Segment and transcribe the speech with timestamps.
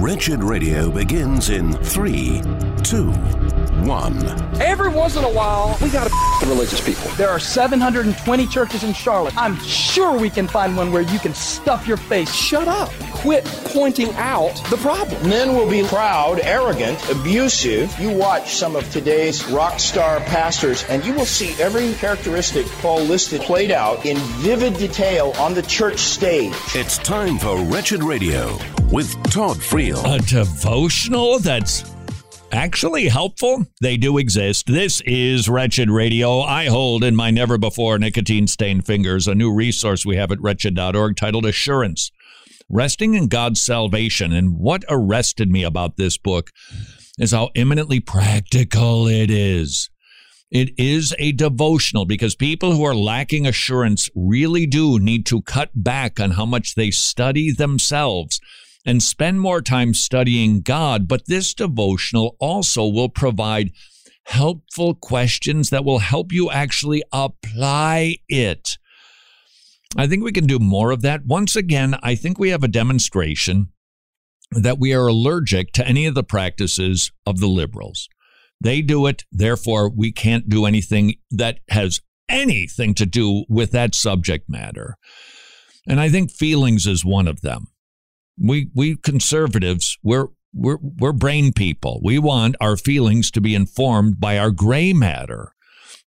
[0.00, 2.40] Wretched Radio begins in three,
[2.82, 3.12] two,
[3.84, 4.16] one.
[4.58, 6.10] Every once in a while, we got to
[6.40, 7.10] the religious people.
[7.18, 9.36] There are 720 churches in Charlotte.
[9.36, 12.32] I'm sure we can find one where you can stuff your face.
[12.32, 12.88] Shut up.
[13.12, 15.28] Quit pointing out the problem.
[15.28, 17.94] Men will be proud, arrogant, abusive.
[18.00, 23.00] You watch some of today's rock star pastors, and you will see every characteristic Paul
[23.02, 26.54] listed played out in vivid detail on the church stage.
[26.74, 28.58] It's time for Wretched Radio
[28.90, 30.02] with Todd Friel.
[30.04, 31.84] A devotional that's
[32.52, 33.64] actually helpful.
[33.80, 34.66] They do exist.
[34.66, 36.40] This is Wretched Radio.
[36.40, 40.40] I hold in my never before nicotine stained fingers a new resource we have at
[40.40, 42.10] wretched.org titled Assurance
[42.68, 44.32] Resting in God's Salvation.
[44.32, 46.50] And what arrested me about this book
[47.18, 49.88] is how eminently practical it is.
[50.50, 55.70] It is a devotional because people who are lacking assurance really do need to cut
[55.76, 58.40] back on how much they study themselves
[58.84, 61.08] and spend more time studying God.
[61.08, 63.72] But this devotional also will provide
[64.24, 68.78] helpful questions that will help you actually apply it.
[69.96, 71.26] I think we can do more of that.
[71.26, 73.72] Once again, I think we have a demonstration
[74.52, 78.08] that we are allergic to any of the practices of the liberals.
[78.60, 83.94] They do it, therefore, we can't do anything that has anything to do with that
[83.94, 84.96] subject matter.
[85.88, 87.69] And I think feelings is one of them
[88.40, 92.00] we we conservatives we're we're we're brain people.
[92.02, 95.52] We want our feelings to be informed by our gray matter,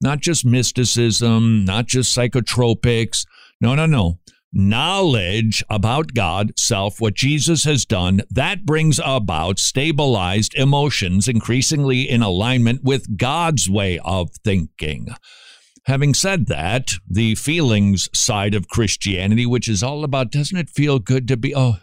[0.01, 3.25] not just mysticism, not just psychotropics.
[3.59, 4.19] No, no, no.
[4.53, 12.21] Knowledge about God, self, what Jesus has done, that brings about stabilized emotions, increasingly in
[12.21, 15.07] alignment with God's way of thinking.
[15.85, 20.99] Having said that, the feelings side of Christianity, which is all about, doesn't it feel
[20.99, 21.77] good to be, oh,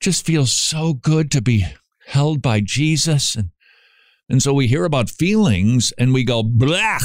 [0.00, 1.66] just feels so good to be
[2.06, 3.34] held by Jesus.
[3.34, 3.50] And,
[4.28, 6.98] and so we hear about feelings and we go, blah,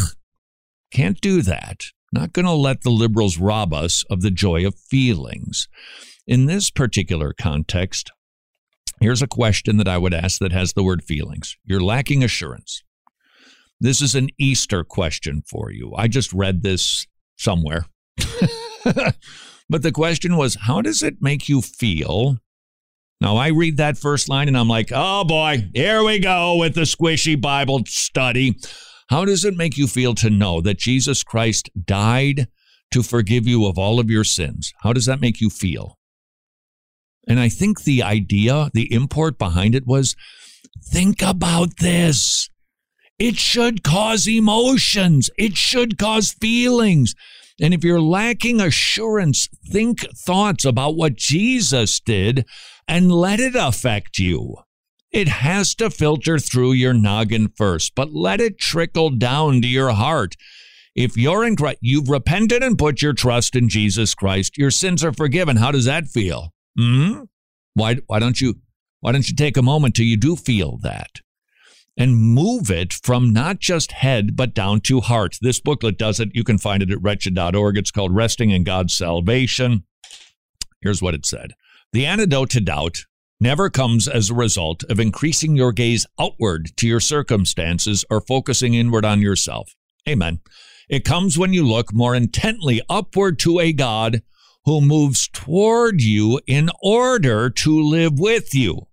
[0.92, 1.84] can't do that.
[2.12, 5.68] Not going to let the liberals rob us of the joy of feelings.
[6.25, 8.12] In this particular context,
[9.02, 11.58] here's a question that I would ask that has the word feelings.
[11.66, 12.84] You're lacking assurance.
[13.80, 15.94] This is an Easter question for you.
[15.97, 17.06] I just read this
[17.36, 17.86] somewhere.
[18.86, 22.38] but the question was how does it make you feel
[23.25, 26.75] now, I read that first line and I'm like, oh boy, here we go with
[26.75, 28.56] the squishy Bible study.
[29.09, 32.47] How does it make you feel to know that Jesus Christ died
[32.91, 34.72] to forgive you of all of your sins?
[34.81, 35.97] How does that make you feel?
[37.28, 40.16] And I think the idea, the import behind it was
[40.84, 42.52] think about this.
[43.18, 47.16] It should cause emotions, it should cause feelings.
[47.62, 52.46] And if you're lacking assurance, think thoughts about what Jesus did
[52.88, 54.58] and let it affect you.
[55.12, 59.92] It has to filter through your noggin first, but let it trickle down to your
[59.92, 60.36] heart.
[60.94, 65.04] If you're in Christ, you've repented and put your trust in Jesus Christ, your sins
[65.04, 65.58] are forgiven.
[65.58, 66.54] How does that feel?
[66.78, 67.24] Hmm?
[67.74, 68.56] Why, why don't you
[69.02, 71.22] why don't you take a moment till you do feel that?
[71.98, 75.38] And move it from not just head, but down to heart.
[75.42, 76.30] This booklet does it.
[76.34, 77.78] You can find it at wretched.org.
[77.78, 79.84] It's called Resting in God's Salvation.
[80.82, 81.54] Here's what it said
[81.94, 83.06] The antidote to doubt
[83.40, 88.74] never comes as a result of increasing your gaze outward to your circumstances or focusing
[88.74, 89.74] inward on yourself.
[90.08, 90.42] Amen.
[90.88, 94.22] It comes when you look more intently upward to a God
[94.66, 98.88] who moves toward you in order to live with you.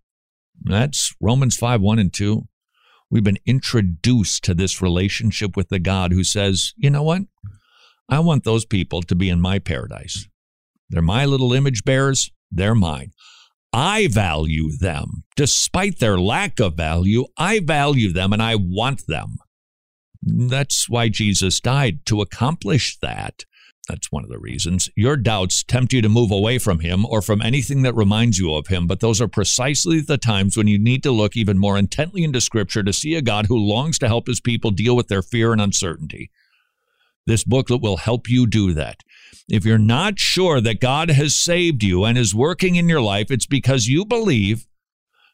[0.63, 2.47] That's Romans 5 1 and 2.
[3.13, 7.25] We've been introduced to this relationship with the God who says, you know what?
[8.09, 10.27] I want those people to be in my paradise.
[10.89, 13.11] They're my little image bearers, they're mine.
[13.71, 15.25] I value them.
[15.37, 19.37] Despite their lack of value, I value them and I want them.
[20.23, 23.45] That's why Jesus died, to accomplish that.
[23.89, 24.89] That's one of the reasons.
[24.97, 28.55] Your doubts tempt you to move away from him or from anything that reminds you
[28.55, 31.77] of him, but those are precisely the times when you need to look even more
[31.77, 35.09] intently into Scripture to see a God who longs to help his people deal with
[35.09, 36.31] their fear and uncertainty.
[37.27, 39.03] This booklet will help you do that.
[39.49, 43.31] If you're not sure that God has saved you and is working in your life,
[43.31, 44.67] it's because you believe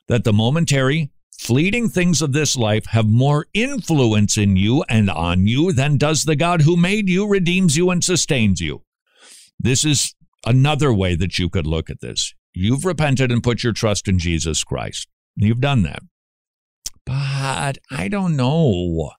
[0.08, 5.46] that the momentary, fleeting things of this life have more influence in you and on
[5.46, 8.82] you than does the God who made you, redeems you, and sustains you.
[9.58, 10.14] This is
[10.44, 12.34] another way that you could look at this.
[12.52, 15.08] You've repented and put your trust in Jesus Christ.
[15.36, 16.00] You've done that.
[17.06, 19.12] But I don't know.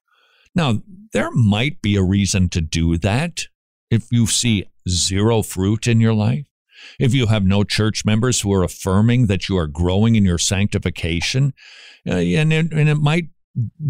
[0.54, 0.82] Now,
[1.14, 3.46] there might be a reason to do that
[3.90, 6.49] if you see zero fruit in your life.
[7.00, 10.38] If you have no church members who are affirming that you are growing in your
[10.38, 11.54] sanctification,
[12.08, 13.26] uh, and, it, and it might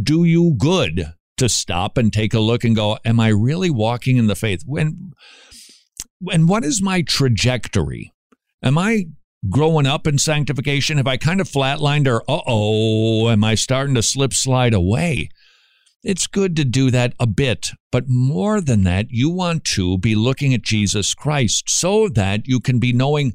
[0.04, 4.18] do you good to stop and take a look and go, Am I really walking
[4.18, 4.64] in the faith?
[4.66, 5.14] When,
[6.32, 8.12] and what is my trajectory?
[8.62, 9.06] Am I
[9.50, 10.98] growing up in sanctification?
[10.98, 15.30] Have I kind of flatlined or, uh oh, am I starting to slip slide away?
[16.04, 20.16] It's good to do that a bit, but more than that, you want to be
[20.16, 23.34] looking at Jesus Christ so that you can be knowing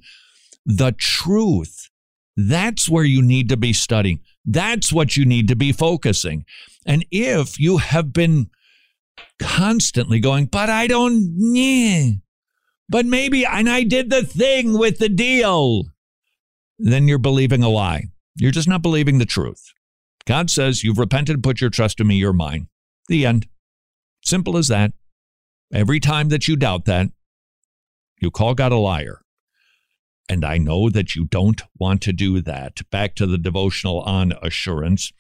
[0.64, 1.90] the truth.
[2.37, 4.20] That's where you need to be studying.
[4.46, 6.46] That's what you need to be focusing.
[6.87, 8.50] And if you have been
[9.38, 12.12] constantly going, but I don't, yeah,
[12.88, 15.84] but maybe, and I did the thing with the deal,
[16.78, 18.05] then you're believing a lie.
[18.37, 19.72] You're just not believing the truth.
[20.26, 22.69] God says, You've repented, put your trust in me, you're mine.
[23.09, 23.47] The end.
[24.23, 24.93] Simple as that.
[25.73, 27.09] Every time that you doubt that,
[28.21, 29.21] you call God a liar.
[30.29, 32.88] And I know that you don't want to do that.
[32.91, 35.12] Back to the devotional on assurance.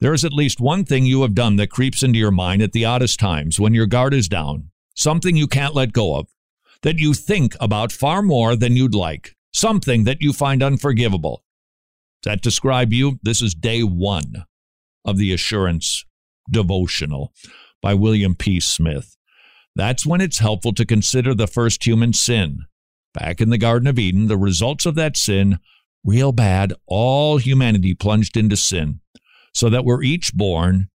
[0.00, 2.72] There is at least one thing you have done that creeps into your mind at
[2.72, 6.28] the oddest times when your guard is down, something you can't let go of,
[6.82, 11.42] that you think about far more than you'd like, something that you find unforgivable,
[12.26, 13.18] that describe you?
[13.22, 14.44] This is day one
[15.04, 16.04] of the Assurance
[16.50, 17.32] Devotional
[17.80, 18.58] by William P.
[18.58, 19.16] Smith.
[19.76, 22.64] That's when it's helpful to consider the first human sin.
[23.14, 25.60] Back in the Garden of Eden, the results of that sin,
[26.04, 29.00] real bad, all humanity plunged into sin,
[29.54, 30.88] so that we're each born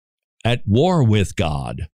[0.43, 1.89] at war with God.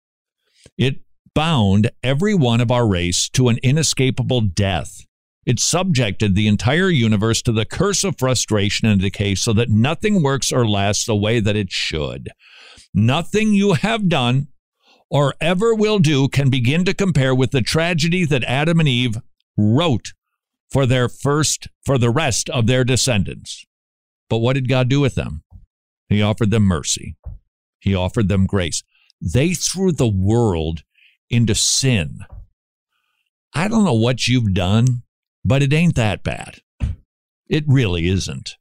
[0.76, 1.00] It
[1.34, 5.06] bound every one of our race to an inescapable death.
[5.44, 10.22] It subjected the entire universe to the curse of frustration and decay so that nothing
[10.22, 12.28] works or lasts the way that it should.
[12.94, 14.48] Nothing you have done
[15.10, 19.18] or ever will do can begin to compare with the tragedy that Adam and Eve
[19.56, 20.12] wrote
[20.70, 23.66] for their first for the rest of their descendants.
[24.30, 25.42] But what did God do with them?
[26.08, 27.16] He offered them mercy.
[27.80, 28.82] He offered them grace.
[29.20, 30.82] They threw the world
[31.28, 32.20] into sin.
[33.54, 35.02] I don't know what you've done
[35.44, 36.60] but it ain't that bad.
[37.48, 38.56] It really isn't.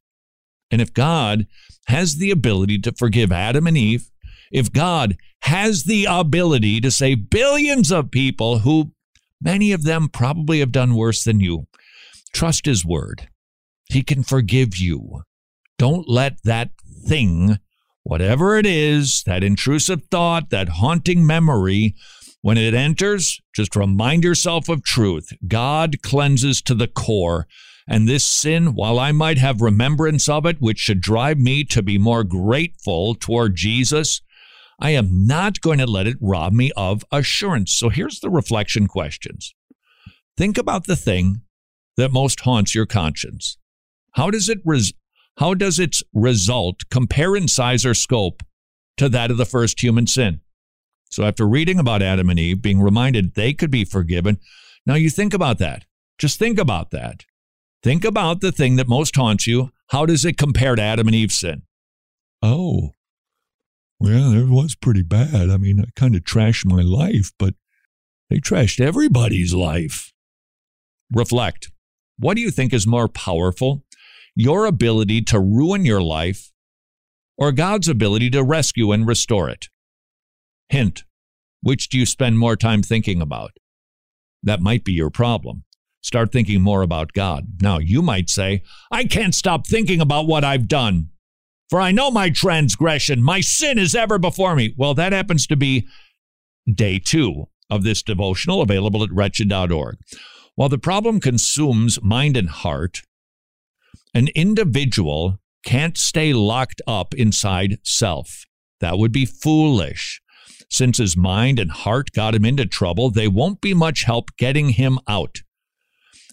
[0.70, 1.48] And if God
[1.88, 4.10] has the ability to forgive Adam and Eve,
[4.52, 8.92] if God has the ability to save billions of people who
[9.42, 11.68] many of them probably have done worse than you,
[12.34, 13.30] trust His word.
[13.86, 15.24] He can forgive you.
[15.78, 16.72] Don't let that
[17.08, 17.58] thing,
[18.04, 21.96] whatever it is, that intrusive thought, that haunting memory,
[22.42, 25.30] when it enters, just remind yourself of truth.
[25.48, 27.48] God cleanses to the core.
[27.88, 31.82] And this sin, while I might have remembrance of it, which should drive me to
[31.82, 34.22] be more grateful toward Jesus,
[34.80, 37.74] I am not going to let it rob me of assurance.
[37.74, 39.54] So here's the reflection questions.
[40.38, 41.42] Think about the thing
[41.98, 43.58] that most haunts your conscience.
[44.14, 44.94] How does it res-
[45.38, 48.44] how does its result compare in size or scope
[48.98, 50.42] to that of the first human sin?
[51.12, 54.40] So after reading about Adam and Eve, being reminded they could be forgiven,
[54.86, 55.86] now you think about that.
[56.18, 57.26] Just think about that.
[57.84, 59.72] Think about the thing that most haunts you.
[59.90, 61.64] How does it compare to Adam and Eve's sin?
[62.42, 62.92] Oh,
[64.00, 65.50] well, it was pretty bad.
[65.50, 67.56] I mean, I kind of trashed my life, but
[68.30, 70.14] they trashed everybody's life.
[71.14, 71.72] Reflect.
[72.18, 73.84] What do you think is more powerful?
[74.36, 76.52] Your ability to ruin your life
[77.38, 79.68] or God's ability to rescue and restore it?
[80.72, 81.04] Hint
[81.62, 83.52] Which do you spend more time thinking about?
[84.42, 85.66] That might be your problem.
[86.02, 87.62] Start thinking more about God.
[87.62, 91.10] Now, you might say, I can't stop thinking about what I've done,
[91.70, 93.22] for I know my transgression.
[93.22, 94.74] My sin is ever before me.
[94.78, 95.88] Well, that happens to be
[96.74, 99.98] day two of this devotional available at wretched.org.
[100.56, 103.02] While the problem consumes mind and heart,
[104.14, 108.46] an individual can't stay locked up inside self.
[108.80, 110.22] That would be foolish.
[110.72, 114.70] Since his mind and heart got him into trouble, they won't be much help getting
[114.70, 115.40] him out.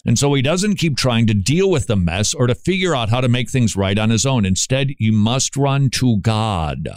[0.05, 3.09] And so he doesn't keep trying to deal with the mess or to figure out
[3.09, 4.45] how to make things right on his own.
[4.45, 6.87] Instead, you must run to God.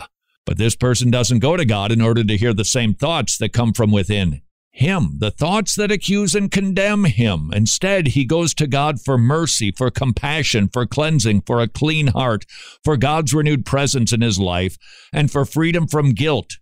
[0.46, 3.52] But this person doesn't go to God in order to hear the same thoughts that
[3.52, 7.50] come from within him, the thoughts that accuse and condemn him.
[7.52, 12.46] Instead, he goes to God for mercy, for compassion, for cleansing, for a clean heart,
[12.84, 14.78] for God's renewed presence in his life,
[15.12, 16.56] and for freedom from guilt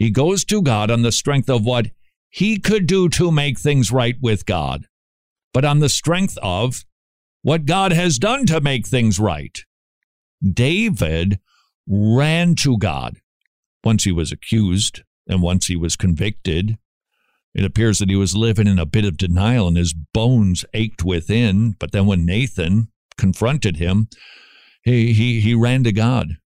[0.00, 1.88] he goes to God on the strength of what
[2.30, 4.86] he could do to make things right with God,
[5.52, 6.86] but on the strength of
[7.42, 9.62] what God has done to make things right.
[10.42, 11.38] David
[11.86, 13.18] ran to God
[13.84, 16.78] once he was accused and once he was convicted.
[17.54, 21.04] It appears that he was living in a bit of denial and his bones ached
[21.04, 21.72] within.
[21.78, 22.88] But then when Nathan
[23.18, 24.08] confronted him,
[24.82, 26.38] he, he, he ran to God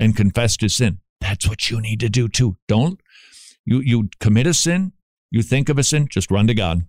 [0.00, 0.98] and confessed his sin.
[1.20, 2.56] That's what you need to do too.
[2.68, 3.00] Don't
[3.64, 4.92] you, you commit a sin,
[5.30, 6.86] you think of a sin, just run to God.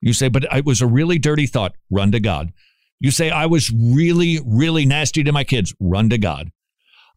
[0.00, 2.52] You say, but it was a really dirty thought, run to God.
[3.00, 6.50] You say, I was really, really nasty to my kids, run to God.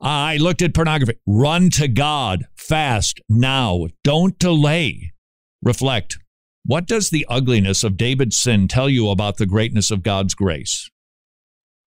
[0.01, 3.87] I looked at pornography, run to God fast now.
[4.03, 5.13] Don't delay.
[5.61, 6.17] Reflect.
[6.65, 10.89] What does the ugliness of David's sin tell you about the greatness of God's grace?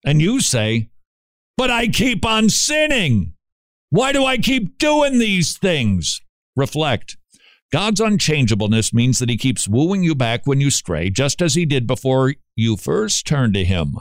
[0.04, 0.90] And you say,
[1.56, 3.35] But I keep on sinning.
[3.90, 6.20] Why do I keep doing these things?
[6.56, 7.16] Reflect.
[7.72, 11.66] God's unchangeableness means that he keeps wooing you back when you stray, just as he
[11.66, 13.96] did before you first turned to him.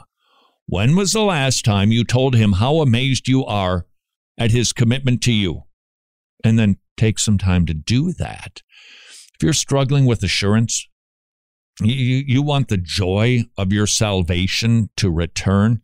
[0.66, 3.86] When was the last time you told him how amazed you are
[4.38, 5.62] at his commitment to you?
[6.42, 8.62] And then take some time to do that.
[9.34, 10.88] If you're struggling with assurance,
[11.80, 15.82] you, you want the joy of your salvation to return,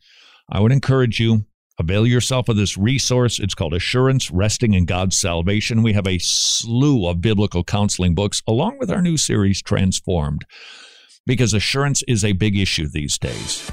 [0.51, 1.45] I would encourage you
[1.79, 3.39] avail yourself of this resource.
[3.39, 5.83] It's called Assurance Resting in God's Salvation.
[5.83, 10.45] We have a slew of biblical counseling books along with our new series Transformed
[11.27, 13.71] because assurance is a big issue these days.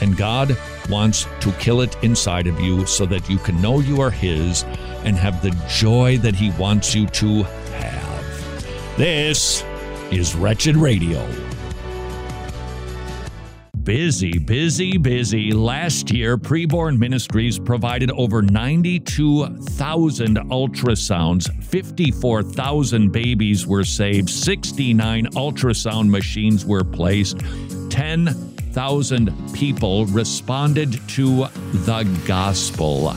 [0.00, 0.56] And God
[0.88, 4.64] wants to kill it inside of you so that you can know you are His
[5.04, 8.96] and have the joy that He wants you to have.
[8.96, 9.62] this
[10.10, 11.51] is Wretched Radio.
[13.84, 15.50] Busy, busy, busy.
[15.50, 21.64] Last year, Preborn Ministries provided over 92,000 ultrasounds.
[21.64, 24.30] 54,000 babies were saved.
[24.30, 27.40] 69 ultrasound machines were placed.
[27.90, 33.16] 10,000 people responded to the gospel.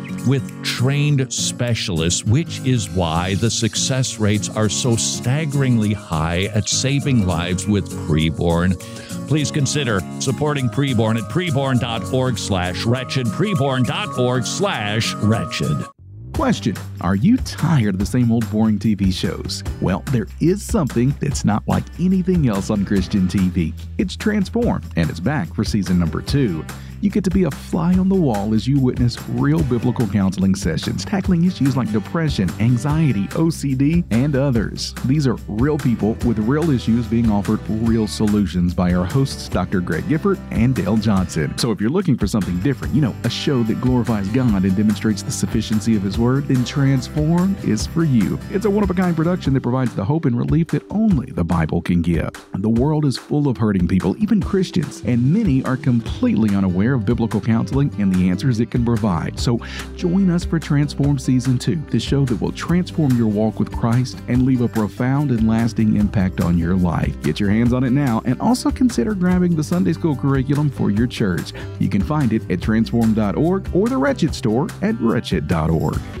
[0.27, 7.25] with trained specialists, which is why the success rates are so staggeringly high at saving
[7.25, 8.79] lives with preborn.
[9.27, 15.85] Please consider supporting preborn at preborn.org slash wretched, preborn.org slash wretched.
[16.33, 19.63] Question Are you tired of the same old boring TV shows?
[19.81, 23.73] Well, there is something that's not like anything else on Christian TV.
[23.97, 26.65] It's Transformed, and it's back for season number two
[27.01, 30.55] you get to be a fly on the wall as you witness real biblical counseling
[30.55, 34.93] sessions tackling issues like depression, anxiety, OCD, and others.
[35.05, 39.81] These are real people with real issues being offered real solutions by our hosts, Dr.
[39.81, 41.57] Greg Gifford and Dale Johnson.
[41.57, 44.75] So if you're looking for something different, you know, a show that glorifies God and
[44.75, 48.39] demonstrates the sufficiency of His Word, then Transform is for you.
[48.51, 51.31] It's a one of a kind production that provides the hope and relief that only
[51.31, 52.31] the Bible can give.
[52.53, 56.99] The world is full of hurting people, even Christians, and many are completely unaware aware
[56.99, 59.39] of biblical counseling and the answers it can provide.
[59.39, 59.59] So
[59.95, 64.17] join us for Transform Season 2, the show that will transform your walk with Christ
[64.27, 67.19] and leave a profound and lasting impact on your life.
[67.21, 70.91] Get your hands on it now and also consider grabbing the Sunday School curriculum for
[70.91, 71.53] your church.
[71.79, 76.20] You can find it at transform.org or the Wretched store at wretched.org.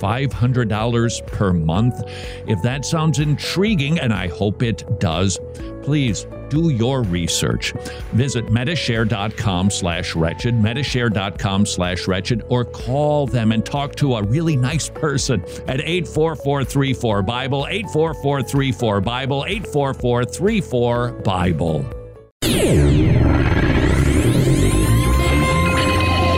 [0.00, 2.02] $500 per month.
[2.46, 5.38] If that sounds intriguing, and I hope it does,
[5.82, 7.72] please do your research.
[8.12, 14.56] Visit Medi-Share.com slash wretched, Medi-Share.com slash wretched, or call them and talk to a really
[14.56, 21.84] nice person at 844-34-BIBLE, 844-34-BIBLE, 844-34-BIBLE.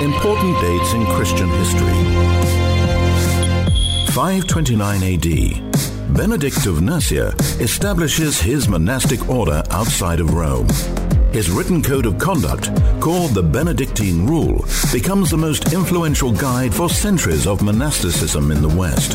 [0.03, 2.02] Important dates in Christian history.
[4.13, 10.69] 529 AD, Benedict of Nursia establishes his monastic order outside of Rome.
[11.33, 16.91] His written code of conduct, called the Benedictine Rule, becomes the most influential guide for
[16.91, 19.13] centuries of monasticism in the West.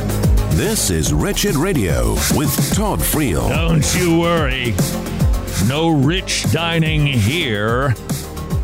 [0.57, 3.47] This is Wretched Radio with Todd Friel.
[3.49, 4.73] Don't you worry.
[5.67, 7.93] No rich dining here.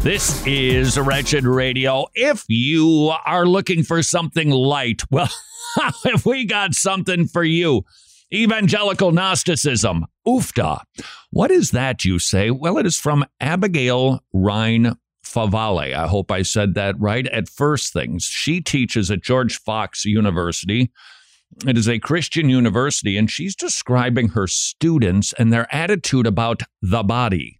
[0.01, 2.07] This is Wretched Radio.
[2.15, 5.29] If you are looking for something light, well,
[6.25, 7.83] we got something for you.
[8.33, 10.05] Evangelical Gnosticism.
[10.27, 10.81] Oofda.
[11.29, 12.49] What is that, you say?
[12.49, 15.93] Well, it is from Abigail Rine Favale.
[15.93, 18.23] I hope I said that right at first things.
[18.23, 20.91] She teaches at George Fox University.
[21.67, 27.03] It is a Christian university, and she's describing her students and their attitude about the
[27.03, 27.59] body.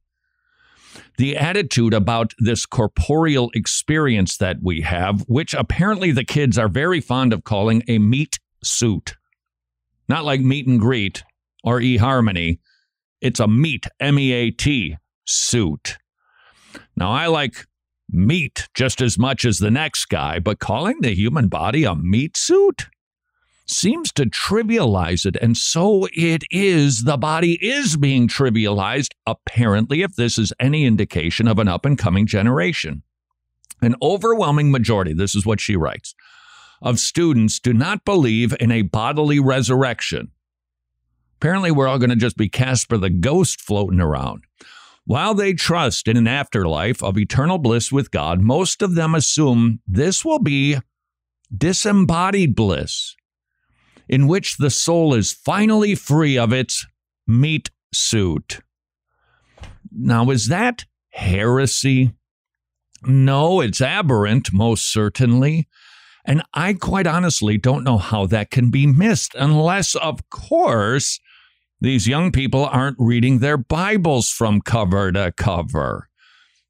[1.18, 7.02] The attitude about this corporeal experience that we have, which apparently the kids are very
[7.02, 9.16] fond of calling a meat suit.
[10.08, 11.24] Not like meet and greet
[11.64, 12.60] or eHarmony.
[13.22, 15.98] It's a meat, M E A T, suit.
[16.96, 17.66] Now, I like
[18.10, 22.38] meat just as much as the next guy, but calling the human body a meat
[22.38, 22.88] suit
[23.66, 25.36] seems to trivialize it.
[25.42, 27.04] And so it is.
[27.04, 31.98] The body is being trivialized, apparently, if this is any indication of an up and
[31.98, 33.04] coming generation.
[33.82, 36.16] An overwhelming majority, this is what she writes,
[36.82, 40.32] of students do not believe in a bodily resurrection.
[41.38, 44.46] Apparently, we're all going to just be Casper the ghost floating around.
[45.06, 49.82] While they trust in an afterlife of eternal bliss with God, most of them assume
[49.86, 50.78] this will be
[51.56, 53.18] disembodied bliss,
[54.14, 56.86] in which the soul is finally free of its
[57.26, 58.60] meat suit.
[59.92, 62.14] Now, is that heresy?
[63.04, 65.68] No, it's aberrant, most certainly.
[66.26, 71.20] And I quite honestly don't know how that can be missed, unless, of course,
[71.82, 76.08] these young people aren't reading their Bibles from cover to cover.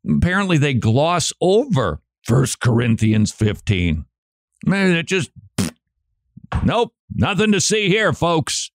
[0.09, 4.05] Apparently, they gloss over 1 Corinthians 15.
[4.65, 5.29] Man, it just,
[6.63, 8.71] nope, nothing to see here, folks.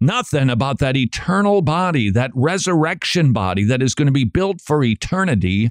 [0.00, 4.82] Nothing about that eternal body, that resurrection body that is going to be built for
[4.82, 5.70] eternity.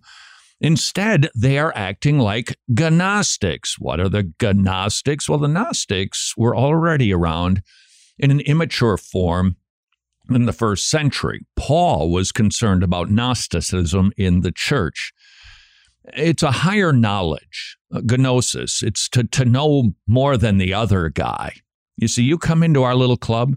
[0.60, 3.78] Instead, they are acting like Gnostics.
[3.78, 5.28] What are the Gnostics?
[5.28, 7.62] Well, the Gnostics were already around
[8.18, 9.58] in an immature form
[10.30, 11.46] in the first century.
[11.56, 15.12] Paul was concerned about Gnosticism in the church.
[16.06, 18.84] It's a higher knowledge, gnosis.
[18.84, 21.56] It's to, to know more than the other guy.
[21.98, 23.56] You see, you come into our little club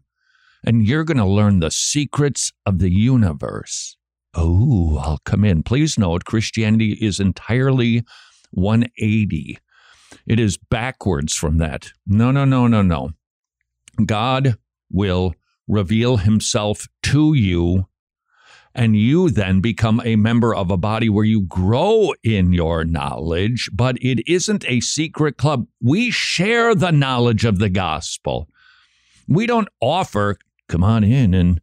[0.65, 3.97] and you're going to learn the secrets of the universe.
[4.35, 5.63] Oh, I'll come in.
[5.63, 8.05] Please note, Christianity is entirely
[8.51, 9.59] 180.
[10.27, 11.89] It is backwards from that.
[12.07, 13.11] No, no, no, no, no.
[14.05, 14.57] God
[14.91, 15.35] will
[15.67, 17.87] reveal himself to you.
[18.77, 23.71] And you then become a member of a body where you grow in your knowledge,
[23.73, 25.67] but it isn't a secret club.
[25.81, 28.49] We share the knowledge of the gospel.
[29.27, 30.37] We don't offer,
[30.69, 31.61] come on in and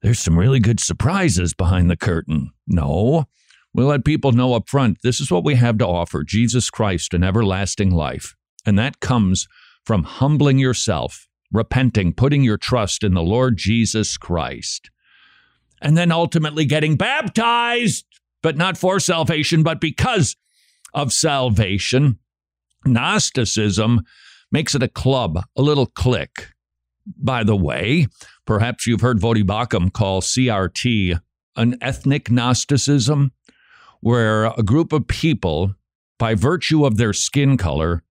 [0.00, 2.50] there's some really good surprises behind the curtain.
[2.66, 3.26] No,
[3.74, 7.14] we let people know up front this is what we have to offer Jesus Christ
[7.14, 8.34] and everlasting life.
[8.66, 9.46] And that comes
[9.84, 14.90] from humbling yourself repenting, putting your trust in the Lord Jesus Christ,
[15.82, 18.06] and then ultimately getting baptized,
[18.42, 20.36] but not for salvation, but because
[20.94, 22.18] of salvation.
[22.86, 24.02] Gnosticism
[24.50, 26.48] makes it a club, a little clique.
[27.04, 28.06] By the way,
[28.46, 31.20] perhaps you've heard Voddie Baucham call CRT
[31.56, 33.32] an ethnic Gnosticism,
[34.00, 35.74] where a group of people,
[36.18, 38.02] by virtue of their skin color,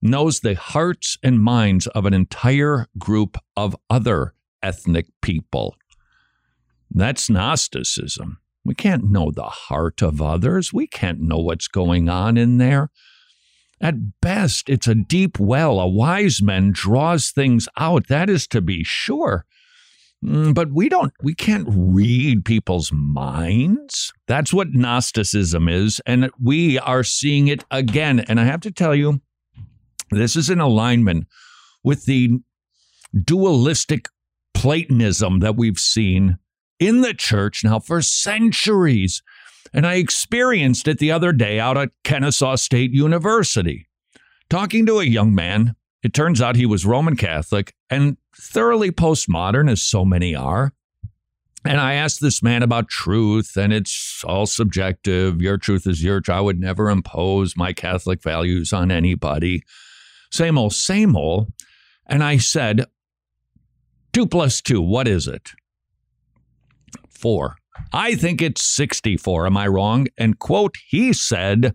[0.00, 5.76] knows the hearts and minds of an entire group of other ethnic people.
[6.90, 8.38] That's Gnosticism.
[8.64, 10.72] We can't know the heart of others.
[10.72, 12.90] We can't know what's going on in there.
[13.80, 15.78] At best, it's a deep well.
[15.78, 18.08] A wise man draws things out.
[18.08, 19.46] That is to be sure.
[20.24, 24.12] Mm, but we don't, we can't read people's minds.
[24.26, 26.00] That's what Gnosticism is.
[26.06, 28.20] And we are seeing it again.
[28.20, 29.20] And I have to tell you,
[30.10, 31.26] this is in alignment
[31.84, 32.40] with the
[33.24, 34.08] dualistic
[34.54, 36.38] Platonism that we've seen
[36.78, 39.22] in the church now for centuries.
[39.72, 43.86] And I experienced it the other day out at Kennesaw State University.
[44.48, 49.70] Talking to a young man, it turns out he was Roman Catholic and thoroughly postmodern,
[49.70, 50.72] as so many are.
[51.64, 55.42] And I asked this man about truth, and it's all subjective.
[55.42, 56.36] Your truth is your truth.
[56.36, 59.62] I would never impose my Catholic values on anybody.
[60.30, 61.52] Same old, same old.
[62.06, 62.86] And I said,
[64.12, 65.50] two plus two, what is it?
[67.18, 67.56] Four.
[67.92, 69.46] I think it's 64.
[69.46, 70.06] Am I wrong?
[70.16, 71.74] And quote, he said,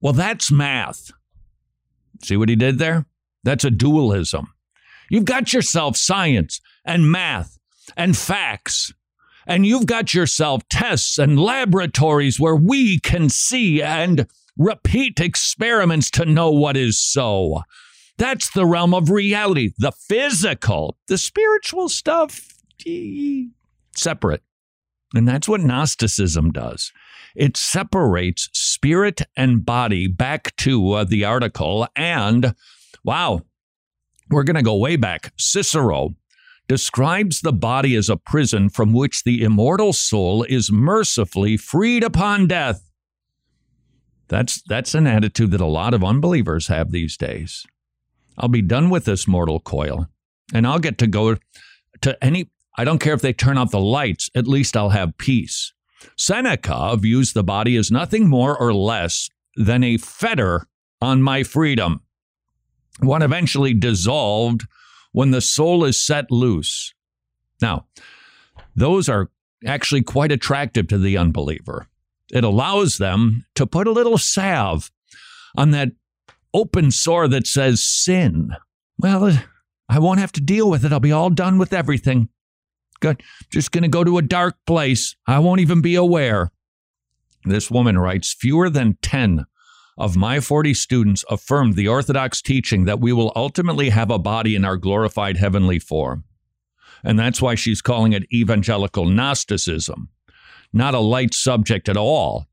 [0.00, 1.10] well, that's math.
[2.22, 3.06] See what he did there?
[3.44, 4.52] That's a dualism.
[5.10, 7.58] You've got yourself science and math
[7.96, 8.92] and facts.
[9.46, 14.26] And you've got yourself tests and laboratories where we can see and
[14.58, 17.62] repeat experiments to know what is so.
[18.18, 22.40] That's the realm of reality, the physical, the spiritual stuff,
[22.86, 23.44] eh,
[23.96, 24.42] separate.
[25.14, 26.92] And that's what Gnosticism does.
[27.34, 31.86] It separates spirit and body back to uh, the article.
[31.96, 32.54] And
[33.04, 33.42] wow,
[34.28, 35.32] we're going to go way back.
[35.38, 36.14] Cicero
[36.66, 42.46] describes the body as a prison from which the immortal soul is mercifully freed upon
[42.46, 42.90] death.
[44.28, 47.64] That's, that's an attitude that a lot of unbelievers have these days.
[48.36, 50.08] I'll be done with this mortal coil
[50.52, 51.36] and I'll get to go
[52.02, 55.18] to any, I don't care if they turn out the lights, at least I'll have
[55.18, 55.72] peace.
[56.16, 60.68] Seneca views the body as nothing more or less than a fetter
[61.02, 62.02] on my freedom,
[63.00, 64.64] one eventually dissolved
[65.10, 66.94] when the soul is set loose.
[67.60, 67.86] Now,
[68.76, 69.28] those are
[69.66, 71.88] actually quite attractive to the unbeliever.
[72.30, 74.92] It allows them to put a little salve
[75.56, 75.90] on that
[76.54, 78.54] open sore that says sin.
[78.98, 79.36] Well,
[79.88, 80.92] I won't have to deal with it.
[80.92, 82.28] I'll be all done with everything.
[83.50, 85.16] Just going to go to a dark place.
[85.26, 86.50] I won't even be aware.
[87.44, 89.46] This woman writes fewer than 10
[89.96, 94.54] of my 40 students affirmed the Orthodox teaching that we will ultimately have a body
[94.54, 96.24] in our glorified heavenly form.
[97.02, 100.08] And that's why she's calling it evangelical Gnosticism.
[100.72, 102.46] Not a light subject at all,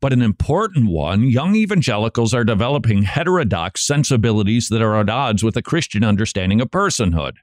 [0.00, 1.24] but an important one.
[1.24, 6.70] Young evangelicals are developing heterodox sensibilities that are at odds with a Christian understanding of
[6.70, 7.34] personhood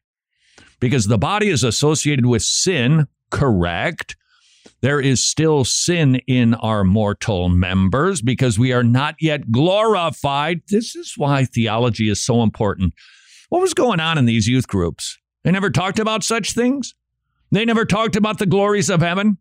[0.83, 4.17] because the body is associated with sin, correct?
[4.81, 10.59] There is still sin in our mortal members because we are not yet glorified.
[10.67, 12.93] This is why theology is so important.
[13.47, 15.17] What was going on in these youth groups?
[15.45, 16.93] They never talked about such things.
[17.49, 19.37] They never talked about the glories of heaven.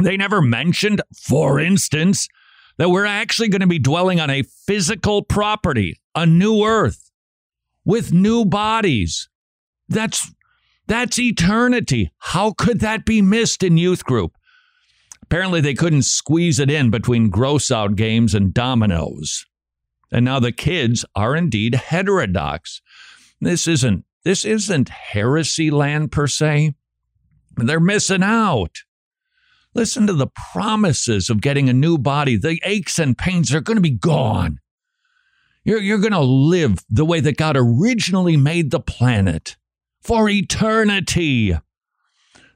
[0.00, 2.28] They never mentioned, for instance,
[2.78, 7.10] that we're actually going to be dwelling on a physical property, a new earth
[7.84, 9.28] with new bodies.
[9.88, 10.32] That's
[10.92, 12.12] that's eternity.
[12.18, 14.36] How could that be missed in youth group?
[15.22, 19.46] Apparently, they couldn't squeeze it in between gross out games and dominoes.
[20.12, 22.82] And now the kids are indeed heterodox.
[23.40, 26.74] This isn't this isn't heresy land per se.
[27.56, 28.82] They're missing out.
[29.74, 32.36] Listen to the promises of getting a new body.
[32.36, 34.60] The aches and pains are going to be gone.
[35.64, 39.56] You're, you're going to live the way that God originally made the planet
[40.02, 41.56] for eternity.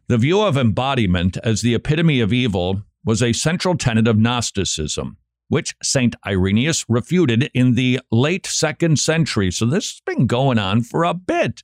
[0.09, 5.17] The view of embodiment as the epitome of evil was a central tenet of Gnosticism,
[5.49, 6.15] which St.
[6.27, 9.51] Irenaeus refuted in the late second century.
[9.51, 11.63] So this has been going on for a bit.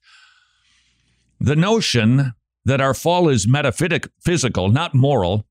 [1.40, 5.46] The notion that our fall is metaphysical, not moral,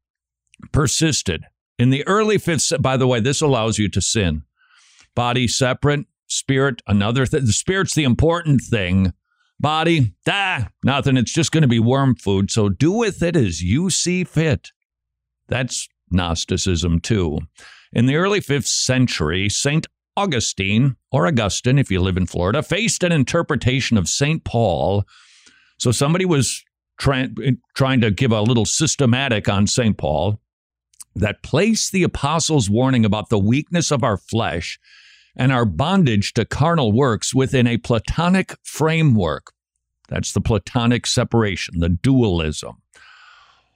[0.72, 1.44] persisted.
[1.78, 4.44] In the early fifth, by the way, this allows you to sin.
[5.14, 7.46] Body separate, spirit another thing.
[7.46, 9.14] The spirit's the important thing.
[9.62, 11.18] Body, ah, nothing.
[11.18, 12.50] It's just going to be worm food.
[12.50, 14.72] So do with it as you see fit.
[15.48, 17.38] That's Gnosticism too.
[17.94, 19.86] In the early fifth century, St.
[20.18, 24.44] Augustine, or Augustine if you live in Florida, faced an interpretation of St.
[24.44, 25.06] Paul.
[25.78, 26.64] So somebody was
[26.98, 29.96] trying trying to give a little systematic on St.
[29.96, 30.42] Paul
[31.16, 34.80] that placed the apostles' warning about the weakness of our flesh
[35.36, 39.54] and our bondage to carnal works within a Platonic framework.
[40.10, 42.82] That's the Platonic separation, the dualism.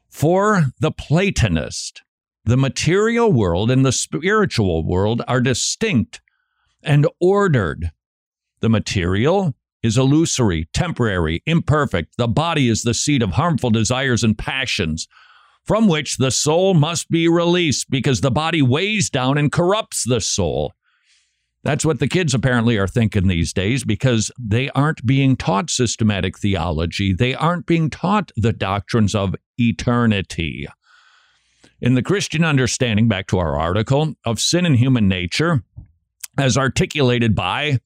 [0.10, 2.04] For the Platonist,
[2.44, 6.22] the material world and the spiritual world are distinct
[6.84, 7.92] and ordered.
[8.60, 12.18] The material is illusory, temporary, imperfect.
[12.18, 15.08] The body is the seat of harmful desires and passions
[15.64, 20.22] from which the soul must be released because the body weighs down and corrupts the
[20.22, 20.74] soul.
[21.66, 26.38] That's what the kids apparently are thinking these days because they aren't being taught systematic
[26.38, 27.12] theology.
[27.12, 30.68] They aren't being taught the doctrines of eternity.
[31.82, 35.64] In the Christian understanding, back to our article, of sin and human nature,
[36.38, 37.80] as articulated by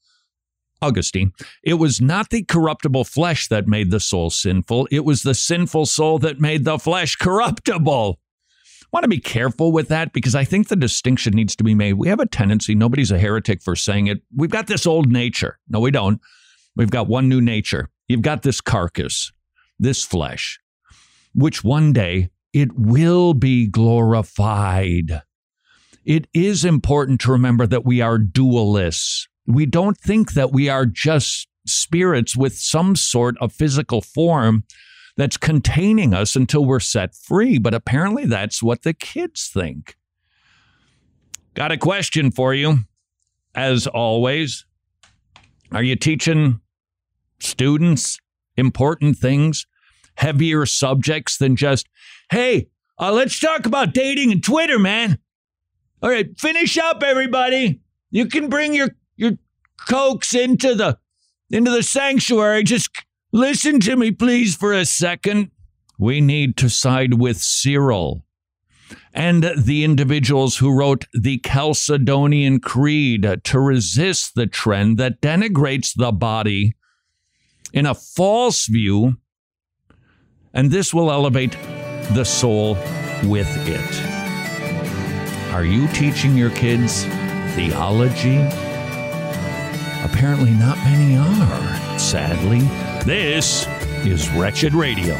[0.82, 1.32] Augustine,
[1.64, 5.86] it was not the corruptible flesh that made the soul sinful, it was the sinful
[5.86, 8.20] soul that made the flesh corruptible.
[8.92, 11.94] Want to be careful with that because I think the distinction needs to be made.
[11.94, 14.22] We have a tendency, nobody's a heretic for saying it.
[14.36, 15.60] We've got this old nature.
[15.68, 16.20] No, we don't.
[16.76, 17.90] We've got one new nature.
[18.08, 19.32] You've got this carcass,
[19.78, 20.60] this flesh,
[21.36, 25.22] which one day it will be glorified.
[26.06, 30.86] It is important to remember that we are dualists we don't think that we are
[30.86, 34.64] just spirits with some sort of physical form
[35.20, 37.58] that's containing us until we're set free.
[37.58, 39.98] But apparently, that's what the kids think.
[41.56, 42.80] Got a question for you,
[43.54, 44.66] as always.
[45.74, 46.62] Are you teaching
[47.40, 48.18] students
[48.56, 49.68] important things,
[50.16, 51.88] heavier subjects than just,
[52.32, 55.20] hey, uh, let's talk about dating and Twitter, man?
[56.02, 57.82] All right, finish up, everybody.
[58.10, 59.34] You can bring your your
[59.88, 60.98] cokes into the
[61.52, 62.64] into the sanctuary.
[62.64, 62.90] Just
[63.32, 65.52] listen to me, please, for a second.
[65.98, 68.24] We need to side with Cyril
[69.14, 76.12] and the individuals who wrote the Chalcedonian Creed to resist the trend that denigrates the
[76.12, 76.76] body
[77.74, 79.18] in a false view,
[80.54, 81.58] and this will elevate
[82.14, 82.76] the soul
[83.26, 85.54] with it.
[85.54, 87.04] Are you teaching your kids
[87.56, 88.38] theology?
[90.04, 92.60] Apparently, not many are, sadly.
[93.06, 93.68] This
[94.06, 95.16] is Wretched Radio.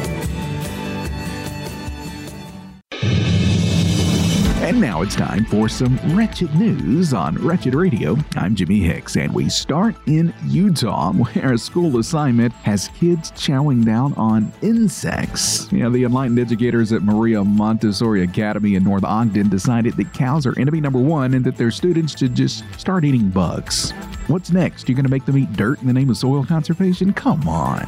[4.70, 8.16] And now it's time for some wretched news on Wretched Radio.
[8.36, 13.84] I'm Jimmy Hicks, and we start in Utah, where a school assignment has kids chowing
[13.84, 15.68] down on insects.
[15.72, 20.54] Yeah, the enlightened educators at Maria Montessori Academy in North Ogden decided that cows are
[20.60, 23.90] enemy number one and that their students should just start eating bugs.
[24.28, 24.88] What's next?
[24.88, 27.12] You're going to make them eat dirt in the name of soil conservation?
[27.12, 27.88] Come on.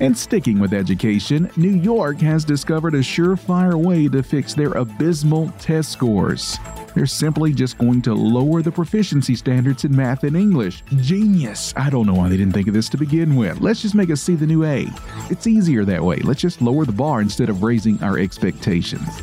[0.00, 5.52] And sticking with education, New York has discovered a surefire way to fix their abysmal
[5.58, 5.90] test
[6.20, 6.58] scores.
[6.94, 10.82] They're simply just going to lower the proficiency standards in math and English.
[10.96, 11.72] Genius!
[11.76, 13.60] I don't know why they didn't think of this to begin with.
[13.60, 14.86] Let's just make us see the new A.
[15.30, 16.16] It's easier that way.
[16.16, 19.22] Let's just lower the bar instead of raising our expectations.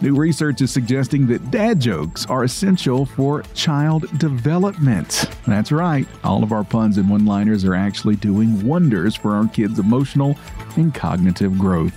[0.00, 5.26] New research is suggesting that dad jokes are essential for child development.
[5.46, 9.48] That's right, all of our puns and one liners are actually doing wonders for our
[9.48, 10.36] kids' emotional
[10.76, 11.94] and cognitive growth.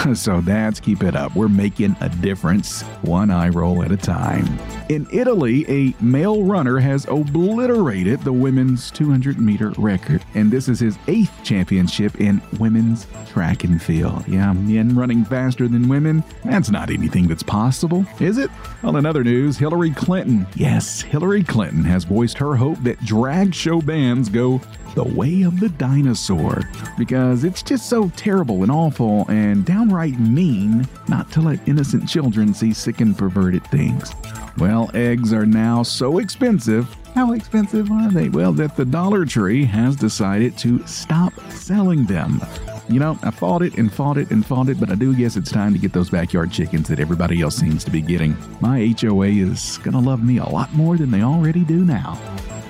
[0.14, 1.34] So, dads, keep it up.
[1.36, 4.46] We're making a difference, one eye roll at a time.
[4.88, 10.80] In Italy, a male runner has obliterated the women's 200 meter record, and this is
[10.80, 14.26] his eighth championship in women's track and field.
[14.26, 18.50] Yeah, men running faster than women, that's not anything that's possible, is it?
[18.82, 23.54] Well, in other news, Hillary Clinton, yes, Hillary Clinton has voiced her hope that drag
[23.54, 24.60] show bands go
[24.94, 26.62] the Way of the Dinosaur
[26.98, 32.54] because it's just so terrible and awful and downright mean not to let innocent children
[32.54, 34.12] see sick and perverted things.
[34.56, 36.94] Well, eggs are now so expensive.
[37.14, 38.28] How expensive are they?
[38.28, 42.40] Well, that the Dollar Tree has decided to stop selling them.
[42.88, 45.36] You know, I fought it and fought it and fought it, but I do guess
[45.36, 48.36] it's time to get those backyard chickens that everybody else seems to be getting.
[48.60, 52.16] My HOA is gonna love me a lot more than they already do now.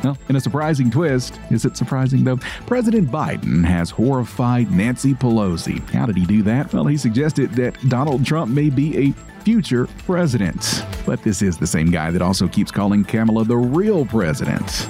[0.03, 2.39] Well, in a surprising twist, is it surprising though?
[2.67, 5.87] President Biden has horrified Nancy Pelosi.
[5.91, 6.73] How did he do that?
[6.73, 10.85] Well, he suggested that Donald Trump may be a future president.
[11.07, 14.89] But this is the same guy that also keeps calling Kamala the real president.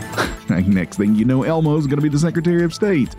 [0.49, 3.15] Next thing you know, Elmo's going to be the Secretary of State.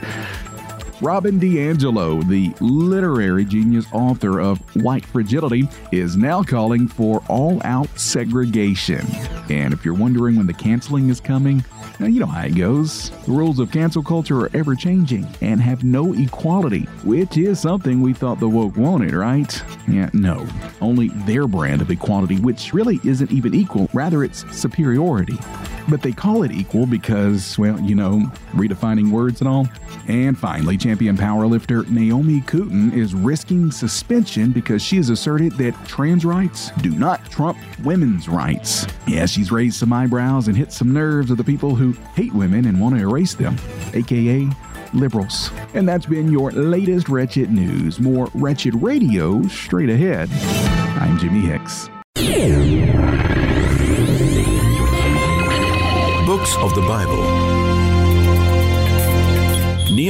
[1.02, 7.90] Robin DiAngelo, the literary genius author of White Fragility, is now calling for all out
[8.00, 9.04] segregation.
[9.50, 11.66] And if you're wondering when the canceling is coming,
[12.02, 13.12] now, you know how it goes.
[13.28, 18.02] The rules of cancel culture are ever changing and have no equality, which is something
[18.02, 19.64] we thought the woke wanted, right?
[19.88, 20.48] Yeah, no.
[20.82, 25.38] Only their brand of equality, which really isn't even equal, rather, it's superiority.
[25.90, 29.68] But they call it equal because, well, you know, redefining words and all.
[30.08, 36.26] And finally, champion powerlifter Naomi Kooten is risking suspension because she has asserted that trans
[36.26, 38.86] rights do not trump women's rights.
[39.08, 42.66] Yeah, she's raised some eyebrows and hit some nerves of the people who hate women
[42.66, 43.56] and want to erase them,
[43.94, 44.50] aka
[44.94, 45.50] liberals.
[45.74, 48.02] And that's been your latest Wretched News.
[48.02, 50.30] More Wretched Radio straight ahead.
[51.00, 51.88] I'm Jimmy Hicks.
[56.26, 57.51] Books of the Bible.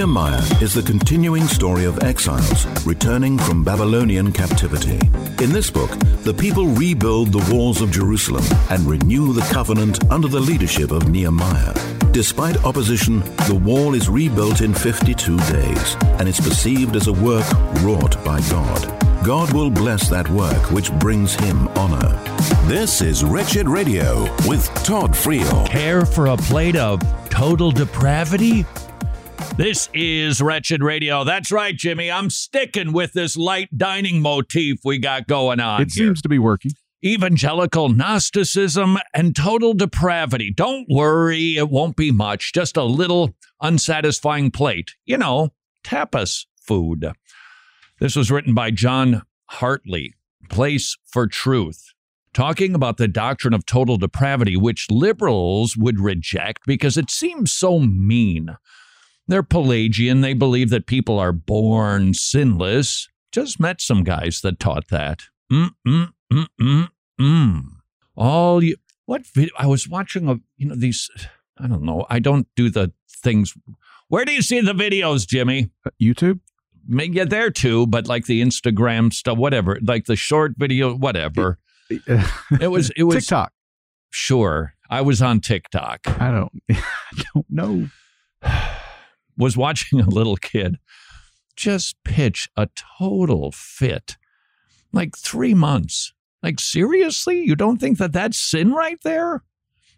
[0.02, 5.00] Nehemiah is the continuing story of exiles returning from Babylonian captivity.
[5.44, 5.92] In this book,
[6.24, 11.08] the people rebuild the walls of Jerusalem and renew the covenant under the leadership of
[11.08, 11.76] Nehemiah.
[12.14, 17.46] Despite opposition, the wall is rebuilt in 52 days and is perceived as a work
[17.84, 19.24] wrought by God.
[19.24, 22.10] God will bless that work which brings him honor.
[22.66, 25.68] This is Wretched Radio with Todd Friel.
[25.68, 28.66] Care for a plate of total depravity?
[29.58, 31.24] This is Wretched Radio.
[31.24, 32.10] That's right, Jimmy.
[32.10, 35.82] I'm sticking with this light dining motif we got going on.
[35.82, 36.08] It here.
[36.08, 36.72] seems to be working.
[37.04, 40.52] evangelical Gnosticism, and total depravity.
[40.52, 44.96] Don't worry, it won't be much, just a little unsatisfying plate.
[45.06, 45.50] You know,
[45.84, 47.12] tapas food.
[48.00, 50.14] This was written by John Hartley,
[50.50, 51.94] Place for Truth,
[52.34, 57.80] talking about the doctrine of total depravity, which liberals would reject because it seems so
[57.80, 58.56] mean.
[59.32, 60.20] They're Pelagian.
[60.20, 63.08] They believe that people are born sinless.
[63.32, 65.22] Just met some guys that taught that.
[65.50, 67.64] Mm, mm, mm, mm, mm.
[68.18, 69.54] All you, what video?
[69.58, 71.10] I was watching a, you know, these,
[71.58, 72.06] I don't know.
[72.10, 73.54] I don't do the things.
[74.10, 75.70] Where do you see the videos, Jimmy?
[76.02, 76.42] YouTube?
[76.90, 81.58] Yeah, there too, but like the Instagram stuff, whatever, like the short video, whatever.
[81.90, 83.54] it was, it was TikTok.
[84.10, 84.74] Sure.
[84.90, 86.02] I was on TikTok.
[86.20, 87.88] I don't, I don't know.
[89.42, 90.78] was watching a little kid
[91.56, 94.18] just pitch a total fit.
[94.94, 96.14] Like three months.
[96.42, 97.42] Like, seriously?
[97.42, 99.44] You don't think that that's sin right there?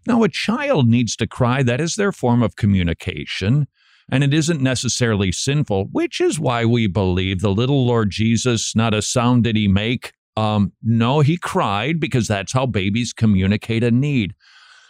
[0.06, 1.64] Now, a child needs to cry.
[1.64, 3.68] That is their form of communication.
[4.12, 8.94] And it isn't necessarily sinful, which is why we believe the little Lord Jesus, not
[8.94, 10.12] a sound did he make.
[10.36, 14.34] Um, no, he cried because that's how babies communicate a need.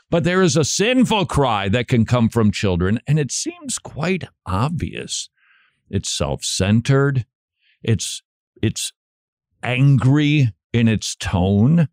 [0.10, 4.26] But there is a sinful cry that can come from children, and it seems quite
[4.46, 5.30] obvious.
[5.89, 7.26] It's self-centered.
[7.82, 8.22] It's
[8.62, 8.94] it's
[9.62, 11.88] angry in its tone.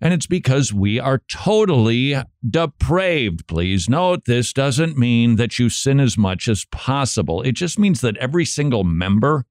[0.00, 2.16] And it's because we are totally
[2.48, 3.46] depraved.
[3.46, 7.40] Please note this doesn't mean that you sin as much as possible.
[7.42, 9.46] It just means that every single member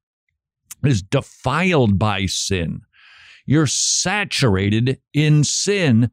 [0.83, 2.81] is defiled by sin.
[3.47, 6.11] You're saturated in sin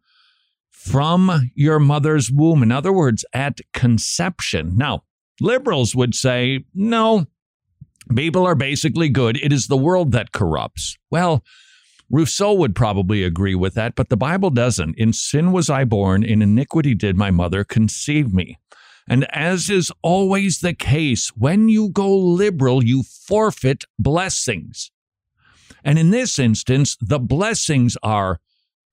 [0.82, 2.62] from your mother's womb.
[2.62, 4.76] In other words, at conception.
[4.76, 5.04] Now,
[5.40, 7.26] liberals would say, no,
[8.14, 9.36] people are basically good.
[9.36, 10.98] It is the world that corrupts.
[11.10, 11.44] Well,
[12.10, 14.98] Rousseau would probably agree with that, but the Bible doesn't.
[14.98, 18.58] In sin was I born, in iniquity did my mother conceive me.
[19.08, 24.90] And as is always the case, when you go liberal, you forfeit blessings.
[25.84, 28.40] And in this instance, the blessings are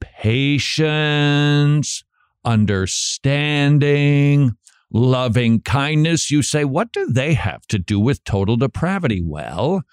[0.01, 2.03] patience,
[2.45, 4.55] understanding,
[4.91, 6.31] loving kindness.
[6.31, 9.21] You say, what do they have to do with total depravity?
[9.23, 9.83] Well,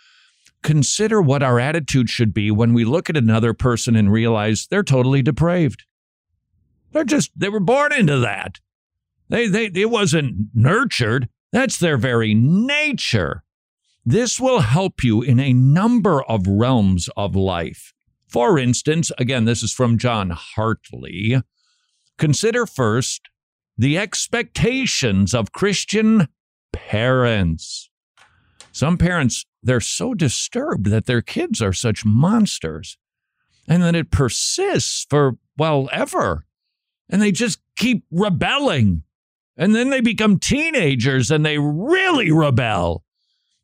[0.63, 4.83] consider what our attitude should be when we look at another person and realize they're
[4.83, 5.85] totally depraved.
[6.93, 8.61] They're just, they were born into that.
[9.29, 11.29] They, they, it wasn't nurtured.
[11.53, 13.43] That's their very nature.
[14.05, 17.93] This will help you in a number of realms of life.
[18.29, 21.41] For instance, again, this is from John Hartley.
[22.19, 23.23] Consider first
[23.79, 26.29] the expectations of Christian
[26.73, 27.91] parents.
[28.73, 32.99] Some parents, they're so disturbed that their kids are such monsters
[33.69, 36.45] and that it persists for, well, ever.
[37.09, 39.03] And they just keep rebelling.
[39.57, 43.05] And then they become teenagers and they really rebel.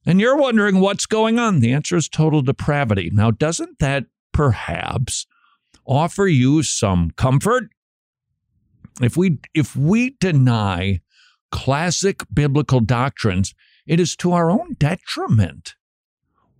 [0.06, 1.60] And you're wondering what's going on.
[1.60, 3.10] The answer is total depravity.
[3.12, 5.26] Now, doesn't that perhaps
[5.86, 7.70] offer you some comfort?
[9.00, 11.00] If we if we deny
[11.50, 13.54] classic biblical doctrines
[13.86, 15.74] it is to our own detriment.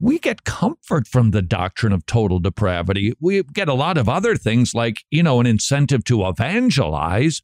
[0.01, 3.15] We get comfort from the doctrine of total depravity.
[3.21, 7.41] We get a lot of other things like you know an incentive to evangelize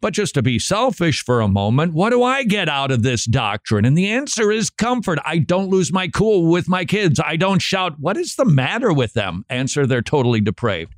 [0.00, 3.24] but just to be selfish for a moment, what do I get out of this
[3.24, 3.84] doctrine?
[3.84, 5.18] And the answer is comfort.
[5.24, 7.20] I don't lose my cool with my kids.
[7.24, 9.44] I don't shout, What is the matter with them?
[9.48, 10.94] Answer, they're totally depraved.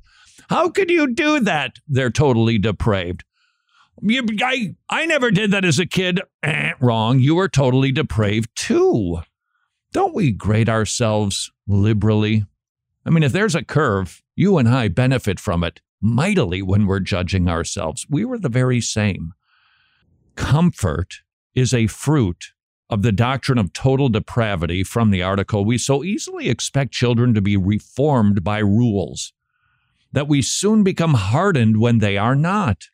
[0.49, 1.77] How could you do that?
[1.87, 3.23] They're totally depraved.
[4.01, 6.21] You, I, I never did that as a kid.
[6.43, 7.19] Eh, wrong.
[7.19, 9.19] You were totally depraved too.
[9.91, 12.45] Don't we grade ourselves liberally?
[13.05, 16.99] I mean, if there's a curve, you and I benefit from it mightily when we're
[16.99, 18.05] judging ourselves.
[18.09, 19.33] We were the very same.
[20.35, 21.21] Comfort
[21.53, 22.53] is a fruit
[22.89, 25.63] of the doctrine of total depravity from the article.
[25.63, 29.33] We so easily expect children to be reformed by rules
[30.11, 32.85] that we soon become hardened when they are not.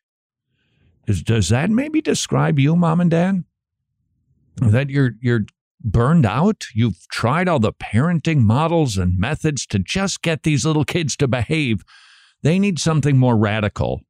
[1.06, 3.44] Does that maybe describe you, mom and dad?
[4.56, 5.46] That you're you're
[5.82, 6.66] burned out?
[6.74, 11.28] You've tried all the parenting models and methods to just get these little kids to
[11.28, 11.84] behave
[12.42, 14.02] they need something more radical.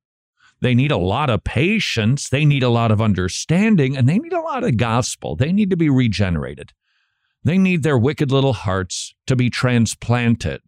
[0.61, 2.29] They need a lot of patience.
[2.29, 5.37] They need a lot of understanding, and they need a lot of gospel.
[5.37, 6.72] They need to be regenerated.
[7.45, 10.62] They need their wicked little hearts to be transplanted.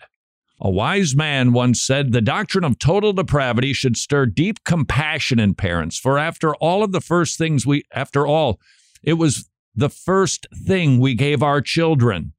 [0.61, 5.55] A wise man once said the doctrine of total depravity should stir deep compassion in
[5.55, 8.61] parents, for after all of the first things we, after all,
[9.03, 12.33] it was the first thing we gave our children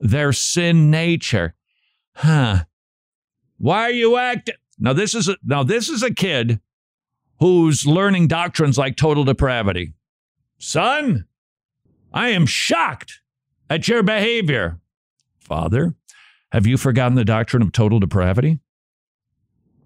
[0.00, 1.54] their sin nature.
[2.16, 2.64] Huh.
[3.60, 4.54] Why are you acting?
[4.78, 6.60] Now this is a, now this is a kid
[7.40, 9.92] who's learning doctrines like total depravity.
[10.58, 11.26] Son,
[12.12, 13.20] I am shocked
[13.68, 14.80] at your behavior.
[15.38, 15.94] Father,
[16.52, 18.60] have you forgotten the doctrine of total depravity?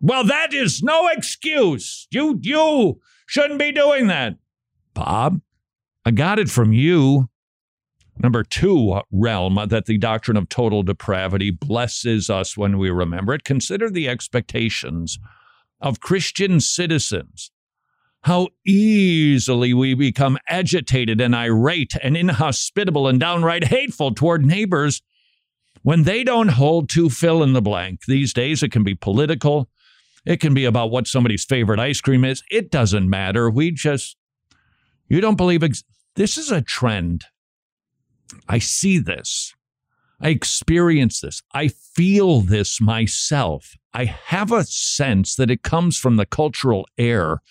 [0.01, 2.07] Well, that is no excuse.
[2.13, 4.37] You you shouldn't be doing that.
[4.95, 5.41] Bob,
[6.05, 7.29] I got it from you.
[8.25, 12.89] Number two uh, realm uh, that the doctrine of total depravity blesses us when we
[12.89, 13.45] remember it.
[13.45, 15.19] Consider the expectations
[15.79, 17.51] of Christian citizens.
[18.23, 25.03] How easily we become agitated and irate and inhospitable and downright hateful toward neighbors
[25.83, 28.07] when they don't hold to fill in the blank.
[28.09, 29.69] These days, it can be political,
[30.25, 32.43] it can be about what somebody's favorite ice cream is.
[32.51, 33.51] It doesn't matter.
[33.51, 34.17] We just,
[35.11, 35.85] you don't believe, ex-
[36.17, 37.27] this is a trend
[38.49, 39.55] I see this.
[40.21, 41.43] I experience this.
[41.53, 43.77] I feel this myself.
[43.93, 47.43] I have a sense that it comes from the cultural air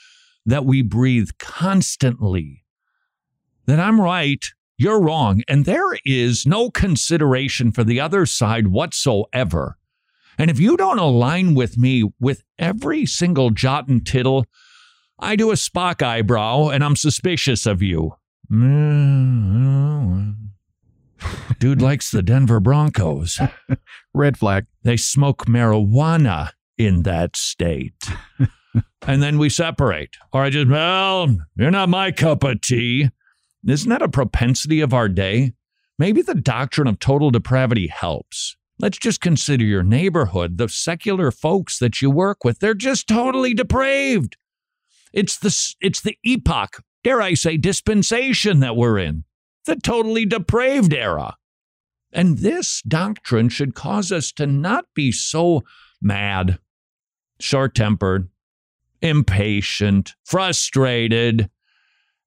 [0.46, 2.64] that we breathe constantly.
[3.66, 4.44] That I'm right,
[4.78, 9.78] you're wrong, and there is no consideration for the other side whatsoever.
[10.38, 14.46] And if you don't align with me with every single jot and tittle,
[15.20, 18.16] I do a Spock eyebrow and I'm suspicious of you.
[18.52, 20.32] Mm-hmm.
[21.64, 23.40] Dude likes the Denver Broncos.
[24.14, 24.66] Red flag.
[24.84, 28.04] They smoke marijuana in that state.
[29.08, 30.18] and then we separate.
[30.34, 33.12] Or I just, well, you're not my cup of tea.
[33.66, 35.54] Isn't that a propensity of our day?
[35.98, 38.58] Maybe the doctrine of total depravity helps.
[38.78, 42.60] Let's just consider your neighborhood, the secular folks that you work with.
[42.60, 44.36] They're just totally depraved.
[45.14, 49.24] It's the, it's the epoch, dare I say, dispensation that we're in
[49.66, 51.38] the totally depraved era.
[52.14, 55.64] And this doctrine should cause us to not be so
[56.02, 56.60] mad,
[57.40, 58.30] short tempered,
[59.02, 61.50] impatient, frustrated,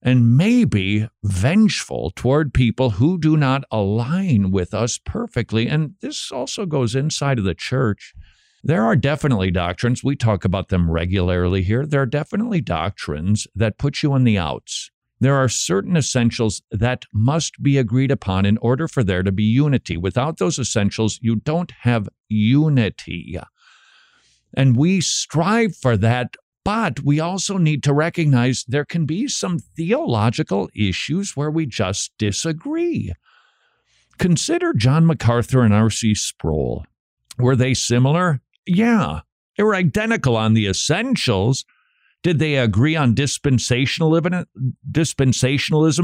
[0.03, 5.69] and maybe vengeful toward people who do not align with us perfectly.
[5.69, 8.13] And this also goes inside of the church.
[8.63, 11.87] There are definitely doctrines, we talk about them regularly here.
[11.87, 14.91] There are definitely doctrines that put you on the outs.
[15.19, 19.45] There are certain essentials that must be agreed upon in order for there to be
[19.45, 19.97] unity.
[19.97, 23.39] Without those essentials, you don't have unity.
[24.55, 29.59] And we strive for that, but we also need to recognize there can be some
[29.59, 33.13] theological issues where we just disagree.
[34.19, 36.15] Consider John MacArthur and R.C.
[36.15, 36.85] Sproul.
[37.39, 38.41] Were they similar?
[38.67, 39.21] Yeah.
[39.57, 41.65] They were identical on the essentials,
[42.23, 44.45] did they agree on dispensationalism,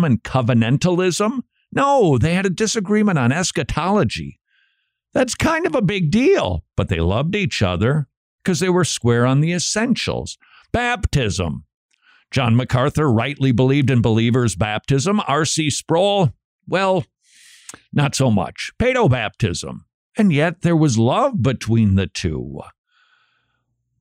[0.06, 1.40] and covenantalism?
[1.72, 4.38] No, they had a disagreement on eschatology.
[5.12, 8.08] That's kind of a big deal, but they loved each other
[8.42, 10.38] because they were square on the essentials.
[10.72, 11.64] Baptism.
[12.30, 15.20] John MacArthur rightly believed in believers' baptism.
[15.26, 15.68] R.C.
[15.70, 16.32] Sproul,
[16.66, 17.04] well,
[17.92, 18.72] not so much.
[18.78, 19.84] Paedo baptism.
[20.16, 22.60] And yet there was love between the two.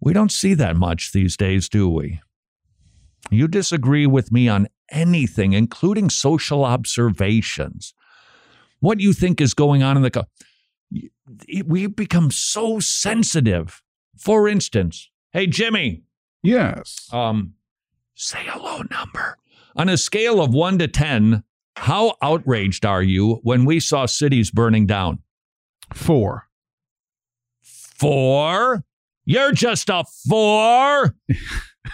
[0.01, 2.19] We don't see that much these days, do we?
[3.29, 7.93] You disagree with me on anything, including social observations.
[8.79, 10.11] What you think is going on in the.
[10.11, 10.25] Co-
[11.65, 13.81] we become so sensitive.
[14.17, 16.03] For instance, hey, Jimmy.
[16.43, 17.07] Yes.
[17.13, 17.53] Um,
[18.15, 19.37] say a low number.
[19.75, 21.43] On a scale of one to 10,
[21.77, 25.19] how outraged are you when we saw cities burning down?
[25.93, 26.47] Four.
[27.61, 28.83] Four?
[29.25, 31.15] You're just a four.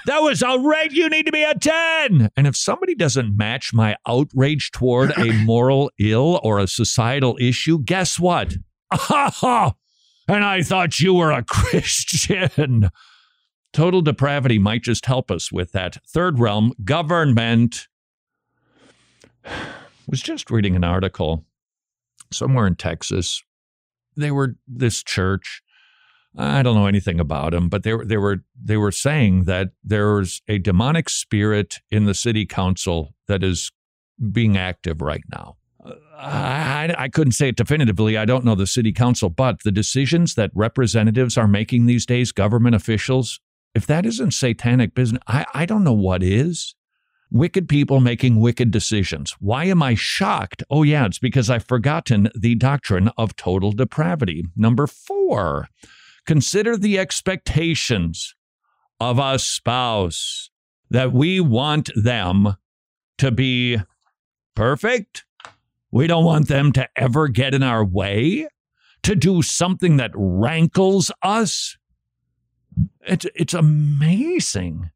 [0.06, 0.94] that was a outrage.
[0.94, 2.30] You need to be a 10.
[2.36, 7.80] And if somebody doesn't match my outrage toward a moral ill or a societal issue,
[7.84, 8.56] guess what?
[9.12, 9.74] and
[10.30, 12.90] I thought you were a Christian.
[13.74, 15.98] Total depravity might just help us with that.
[16.08, 17.88] Third realm, government.
[20.08, 21.46] was just reading an article
[22.32, 23.44] somewhere in Texas.
[24.16, 25.62] They were this church
[26.38, 29.72] I don't know anything about them, but they were they were they were saying that
[29.84, 33.72] there's a demonic spirit in the city council that is
[34.32, 35.58] being active right now.
[36.18, 38.18] I, I couldn't say it definitively.
[38.18, 42.32] I don't know the city council, but the decisions that representatives are making these days,
[42.32, 43.40] government officials,
[43.76, 46.76] if that isn't satanic business, I, I don't know what is.
[47.30, 49.36] Wicked people making wicked decisions.
[49.40, 50.64] Why am I shocked?
[50.70, 54.46] Oh, yeah, it's because I've forgotten the doctrine of total depravity.
[54.56, 55.68] Number four,
[56.28, 58.36] Consider the expectations
[59.00, 60.50] of a spouse
[60.90, 62.58] that we want them
[63.18, 63.78] to be
[64.54, 65.26] perfect.
[65.90, 68.48] We don't want them to ever get in our way,
[69.04, 71.78] to do something that rankles us.
[73.06, 74.92] It's, it's amazing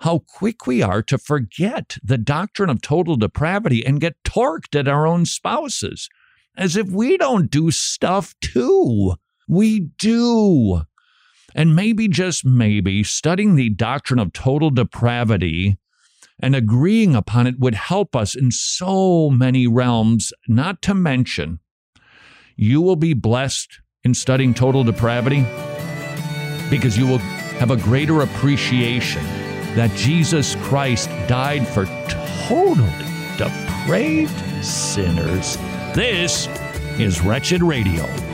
[0.00, 4.86] how quick we are to forget the doctrine of total depravity and get torqued at
[4.86, 6.10] our own spouses
[6.56, 9.14] as if we don't do stuff too.
[9.48, 10.82] We do.
[11.54, 15.76] And maybe, just maybe, studying the doctrine of total depravity
[16.40, 21.60] and agreeing upon it would help us in so many realms, not to mention,
[22.56, 25.46] you will be blessed in studying total depravity
[26.70, 27.18] because you will
[27.58, 29.22] have a greater appreciation
[29.74, 31.86] that Jesus Christ died for
[32.48, 32.90] totally
[33.36, 35.56] depraved sinners.
[35.94, 36.48] This
[36.98, 38.33] is Wretched Radio.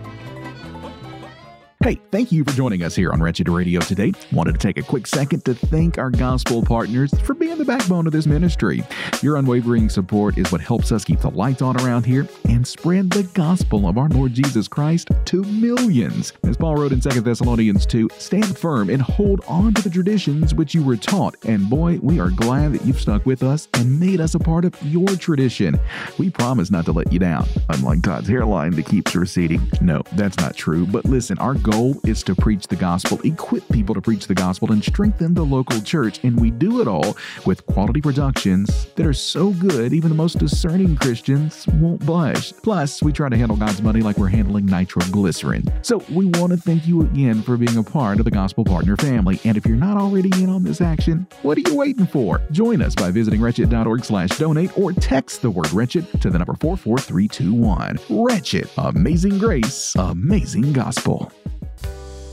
[1.83, 4.13] Hey, thank you for joining us here on Wretched Radio today.
[4.31, 8.05] Wanted to take a quick second to thank our gospel partners for being the backbone
[8.05, 8.83] of this ministry.
[9.23, 13.09] Your unwavering support is what helps us keep the lights on around here and spread
[13.09, 16.33] the gospel of our Lord Jesus Christ to millions.
[16.43, 20.53] As Paul wrote in 2 Thessalonians 2, stand firm and hold on to the traditions
[20.53, 21.35] which you were taught.
[21.45, 24.65] And boy, we are glad that you've stuck with us and made us a part
[24.65, 25.79] of your tradition.
[26.19, 29.67] We promise not to let you down, unlike Todd's hairline that keeps receding.
[29.81, 30.85] No, that's not true.
[30.85, 34.35] But listen, our goal goal is to preach the gospel, equip people to preach the
[34.35, 36.19] gospel, and strengthen the local church.
[36.23, 40.37] And we do it all with quality productions that are so good, even the most
[40.37, 42.51] discerning Christians won't blush.
[42.63, 45.71] Plus, we try to handle God's money like we're handling nitroglycerin.
[45.81, 48.97] So we want to thank you again for being a part of the Gospel Partner
[48.97, 49.39] family.
[49.43, 52.41] And if you're not already in on this action, what are you waiting for?
[52.51, 56.55] Join us by visiting wretched.org slash donate or text the word wretched to the number
[56.55, 57.99] 44321.
[58.09, 58.69] Wretched.
[58.77, 59.95] Amazing grace.
[59.95, 61.31] Amazing gospel.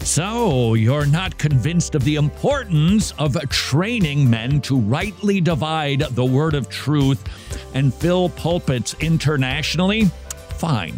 [0.00, 6.54] So, you're not convinced of the importance of training men to rightly divide the word
[6.54, 7.22] of truth
[7.74, 10.06] and fill pulpits internationally?
[10.58, 10.94] Fine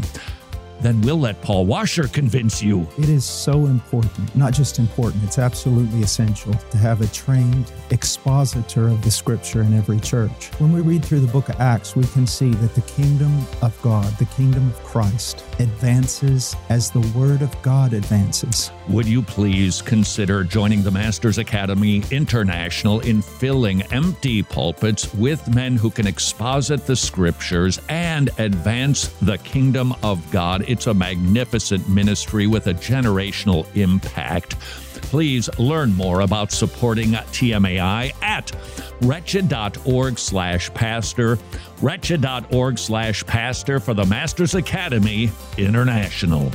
[0.81, 2.87] then we'll let Paul Washer convince you.
[2.99, 8.89] It is so important, not just important, it's absolutely essential to have a trained expositor
[8.89, 10.47] of the scripture in every church.
[10.59, 13.81] When we read through the book of Acts, we can see that the kingdom of
[13.83, 18.70] God, the kingdom of Christ, advances as the word of God advances.
[18.89, 25.76] Would you please consider joining the Masters Academy International in filling empty pulpits with men
[25.76, 30.62] who can exposit the scriptures and advance the kingdom of God?
[30.71, 34.57] It's a magnificent ministry with a generational impact.
[35.03, 38.53] Please learn more about supporting TMAI at
[39.01, 41.41] wretched.org slash pastor,
[41.83, 46.53] wretched.org slash pastor for the Masters Academy International.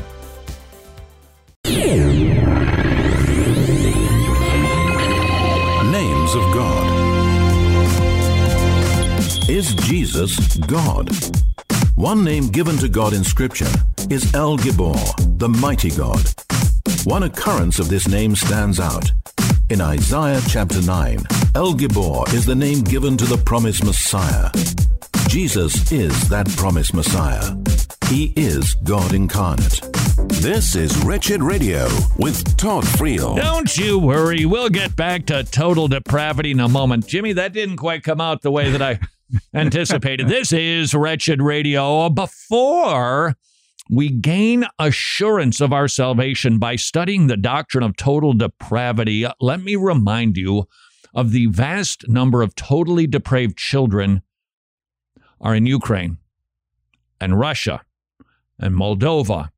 [5.91, 6.85] Names of God.
[9.49, 11.09] Is Jesus God?
[11.95, 13.71] One name given to God in Scripture
[14.09, 14.99] is El Gibor,
[15.39, 16.21] the mighty God.
[17.05, 19.09] One occurrence of this name stands out.
[19.69, 21.19] In Isaiah chapter 9,
[21.55, 24.49] El Gibor is the name given to the promised Messiah.
[25.29, 27.55] Jesus is that promised Messiah.
[28.09, 29.79] He is God incarnate.
[30.41, 31.87] This is Wretched Radio
[32.17, 33.37] with Todd Friel.
[33.37, 34.45] Don't you worry.
[34.45, 37.07] We'll get back to total depravity in a moment.
[37.07, 38.99] Jimmy, that didn't quite come out the way that I
[39.53, 40.27] anticipated.
[40.27, 42.09] This is Wretched Radio.
[42.09, 43.35] Before
[43.89, 49.75] we gain assurance of our salvation by studying the doctrine of total depravity, let me
[49.75, 50.65] remind you
[51.13, 54.21] of the vast number of totally depraved children
[55.39, 56.17] are in Ukraine
[57.21, 57.81] and Russia
[58.59, 59.49] and Moldova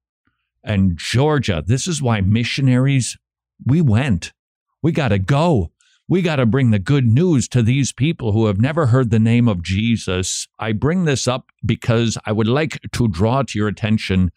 [0.64, 1.64] and Georgia.
[1.66, 3.18] This is why missionaries,
[3.66, 4.34] we went.
[4.82, 5.72] We got to go.
[6.10, 9.20] We got to bring the good news to these people who have never heard the
[9.20, 10.48] name of Jesus.
[10.58, 14.32] I bring this up because I would like to draw to your attention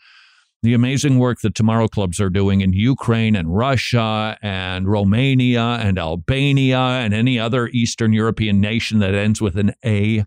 [0.64, 5.97] the amazing work that Tomorrow Clubs are doing in Ukraine and Russia and Romania and
[5.97, 10.25] Albania and any other Eastern European nation that ends with an A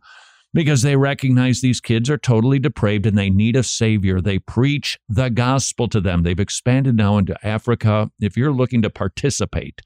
[0.53, 4.21] because they recognize these kids are totally depraved and they need a savior.
[4.21, 6.23] They preach the gospel to them.
[6.23, 8.11] They've expanded now into Africa.
[8.21, 9.81] If you're looking to participate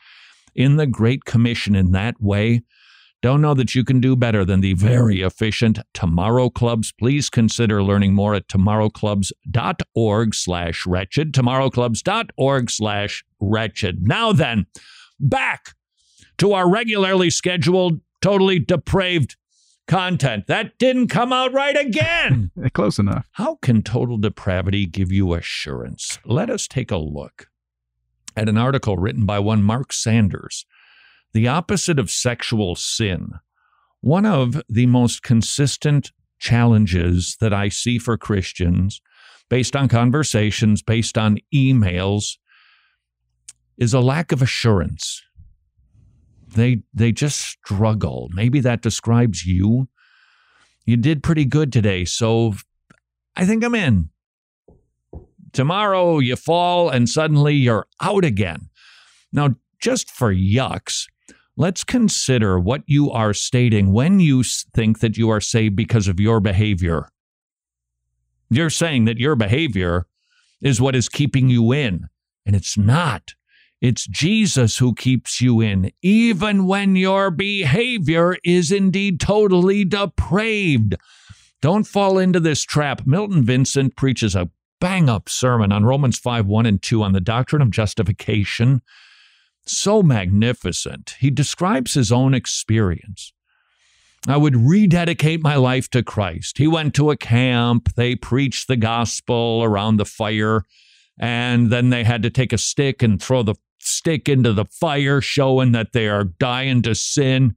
[0.58, 2.64] in the Great Commission in that way,
[3.22, 6.92] don't know that you can do better than the very efficient Tomorrow Clubs.
[6.92, 14.08] Please consider learning more at tomorrowclubs.org slash wretched, tomorrowclubs.org slash wretched.
[14.08, 14.66] Now then,
[15.20, 15.74] back
[16.38, 19.36] to our regularly scheduled, totally depraved
[19.88, 20.46] content.
[20.48, 22.52] That didn't come out right again.
[22.74, 23.28] Close enough.
[23.34, 26.20] How can total depravity give you assurance?
[26.24, 27.48] Let us take a look
[28.38, 30.66] at an article written by one Mark Sanders
[31.34, 33.32] the opposite of sexual sin.
[34.02, 39.02] One of the most consistent challenges that I see for Christians,
[39.50, 42.38] based on conversations, based on emails,
[43.78, 45.22] is a lack of assurance.
[46.48, 48.30] They, they just struggle.
[48.34, 49.90] Maybe that describes you.
[50.86, 52.54] You did pretty good today, so
[53.36, 54.10] I think I'm in.
[55.58, 58.70] Tomorrow you fall and suddenly you're out again.
[59.34, 61.08] Now, just for yucks,
[61.56, 66.20] let's consider what you are stating when you think that you are saved because of
[66.20, 67.10] your behavior.
[68.52, 70.06] You're saying that your behavior
[70.62, 72.06] is what is keeping you in,
[72.46, 73.34] and it's not.
[73.82, 80.98] It's Jesus who keeps you in, even when your behavior is indeed totally depraved.
[81.64, 83.08] Don't fall into this trap.
[83.08, 87.22] Milton Vincent preaches a bang up sermon on Romans 5 1 and 2 on the
[87.22, 88.82] doctrine of justification
[89.70, 91.16] so magnificent.
[91.20, 93.34] He describes his own experience.
[94.28, 96.58] I would rededicate my life to Christ.
[96.58, 100.64] He went to a camp, they preached the gospel around the fire,
[101.20, 105.22] and then they had to take a stick and throw the stick into the fire,
[105.22, 107.56] showing that they are dying to sin.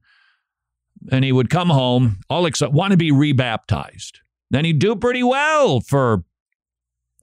[1.11, 4.19] And he would come home, all except want to be rebaptized.
[4.51, 6.23] Then he'd do pretty well for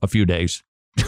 [0.01, 0.63] a few days.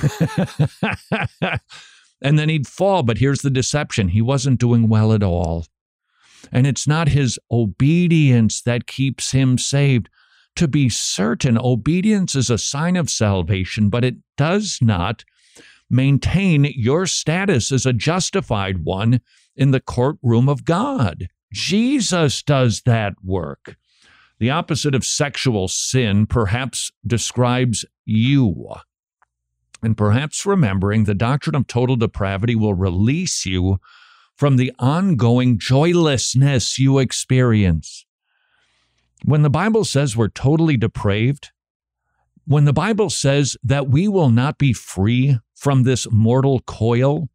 [2.21, 3.03] and then he'd fall.
[3.03, 5.65] But here's the deception he wasn't doing well at all.
[6.51, 10.09] And it's not his obedience that keeps him saved.
[10.57, 15.23] To be certain, obedience is a sign of salvation, but it does not
[15.89, 19.21] maintain your status as a justified one
[19.55, 21.27] in the courtroom of God.
[21.53, 23.75] Jesus does that work.
[24.39, 28.73] The opposite of sexual sin perhaps describes you
[29.83, 33.79] and perhaps remembering the doctrine of total depravity will release you
[34.35, 38.05] from the ongoing joylessness you experience.
[39.23, 41.49] When the Bible says we're totally depraved,
[42.45, 47.29] when the Bible says that we will not be free from this mortal coil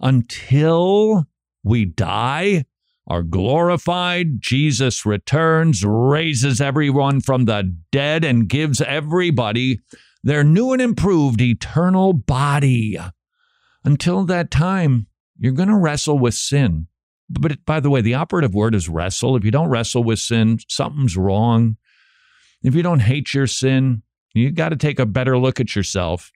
[0.00, 1.26] until
[1.62, 2.64] we die,
[3.06, 9.80] are glorified, Jesus returns, raises everyone from the dead, and gives everybody
[10.22, 12.98] their new and improved eternal body.
[13.84, 15.06] Until that time,
[15.38, 16.86] you're going to wrestle with sin.
[17.28, 19.36] But by the way, the operative word is wrestle.
[19.36, 21.76] If you don't wrestle with sin, something's wrong.
[22.62, 24.02] If you don't hate your sin,
[24.34, 26.30] you got to take a better look at yourself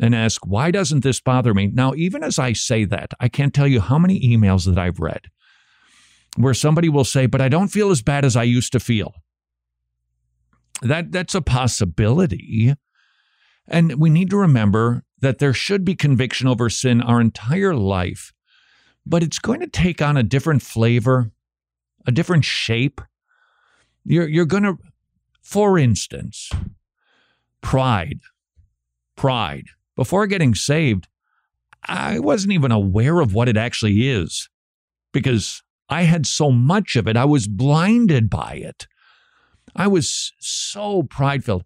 [0.00, 1.68] and ask, why doesn't this bother me?
[1.68, 4.98] Now, even as I say that, I can't tell you how many emails that I've
[4.98, 5.30] read
[6.36, 9.14] where somebody will say, but I don't feel as bad as I used to feel.
[10.82, 12.74] That, that's a possibility.
[13.68, 18.32] And we need to remember that there should be conviction over sin our entire life,
[19.04, 21.30] but it's going to take on a different flavor,
[22.06, 23.00] a different shape.
[24.04, 24.78] You're, you're going to,
[25.42, 26.50] for instance,
[27.60, 28.20] pride.
[29.16, 29.66] Pride.
[29.96, 31.08] Before getting saved,
[31.84, 34.48] I wasn't even aware of what it actually is
[35.12, 37.16] because I had so much of it.
[37.16, 38.86] I was blinded by it.
[39.74, 41.64] I was so prideful.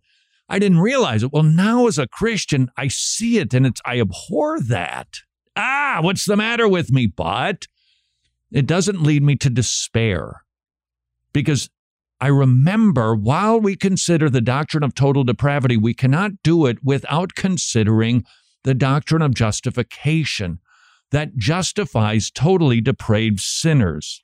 [0.48, 1.32] I didn't realize it.
[1.32, 5.20] Well, now as a Christian, I see it and it's I abhor that.
[5.56, 7.06] Ah, what's the matter with me?
[7.06, 7.66] But
[8.50, 10.42] it doesn't lead me to despair
[11.32, 11.70] because
[12.20, 17.34] I remember while we consider the doctrine of total depravity, we cannot do it without
[17.34, 18.24] considering
[18.62, 20.60] the doctrine of justification
[21.10, 24.22] that justifies totally depraved sinners.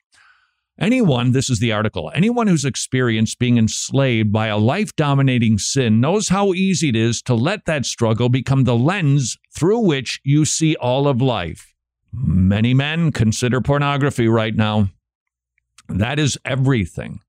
[0.79, 6.01] Anyone, this is the article, anyone who's experienced being enslaved by a life dominating sin
[6.01, 10.43] knows how easy it is to let that struggle become the lens through which you
[10.43, 11.73] see all of life.
[12.11, 14.89] Many men consider pornography right now.
[15.87, 17.19] That is everything.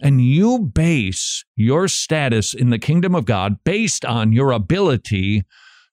[0.00, 5.44] And you base your status in the kingdom of God based on your ability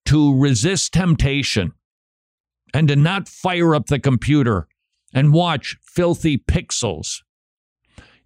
[0.05, 1.73] to resist temptation
[2.73, 4.67] and to not fire up the computer
[5.13, 7.21] and watch filthy pixels.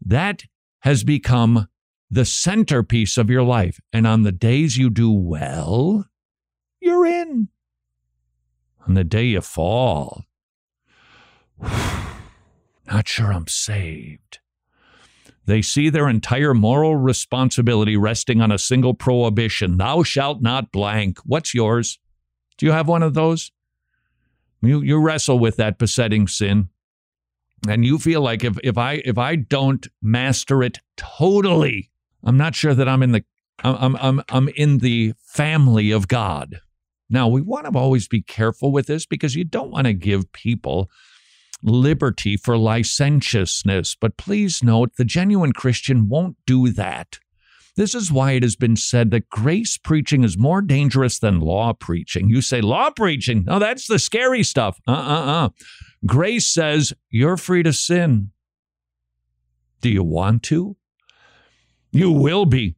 [0.04, 0.44] That
[0.80, 1.68] has become
[2.10, 3.80] the centerpiece of your life.
[3.94, 6.06] And on the days you do well,
[6.82, 7.50] you're in.
[8.88, 10.26] On the day you fall,
[11.62, 14.40] not sure I'm saved.
[15.46, 21.20] They see their entire moral responsibility resting on a single prohibition Thou shalt not blank.
[21.26, 22.00] What's yours?
[22.58, 23.52] Do you have one of those?
[24.62, 26.70] You, you wrestle with that besetting sin.
[27.68, 31.92] And you feel like if, if I if I don't master it totally,
[32.24, 33.24] I'm not sure that I'm in the
[33.64, 36.60] I'm I'm I'm in the family of God.
[37.08, 40.32] Now we want to always be careful with this because you don't want to give
[40.32, 40.90] people
[41.62, 43.96] liberty for licentiousness.
[43.96, 47.20] But please note, the genuine Christian won't do that.
[47.78, 51.74] This is why it has been said that grace preaching is more dangerous than law
[51.74, 52.30] preaching.
[52.30, 53.46] You say, law preaching?
[53.46, 54.80] No, that's the scary stuff.
[54.88, 55.50] Uh uh uh.
[56.06, 58.32] Grace says, you're free to sin.
[59.82, 60.76] Do you want to?
[61.92, 62.76] You will be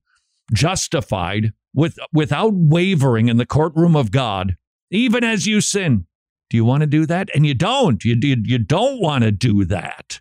[0.54, 4.58] justified with, without wavering in the courtroom of God,
[4.92, 6.06] even as you sin.
[6.50, 7.30] Do you want to do that?
[7.34, 8.04] And you don't.
[8.06, 10.20] You, you, you don't want to do that.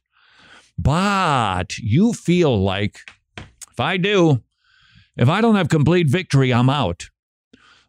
[0.78, 3.00] But you feel like
[3.36, 4.42] if I do,
[5.16, 7.10] if I don't have complete victory, I'm out.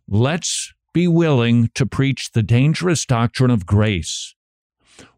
[0.08, 4.36] Let's be willing to preach the dangerous doctrine of grace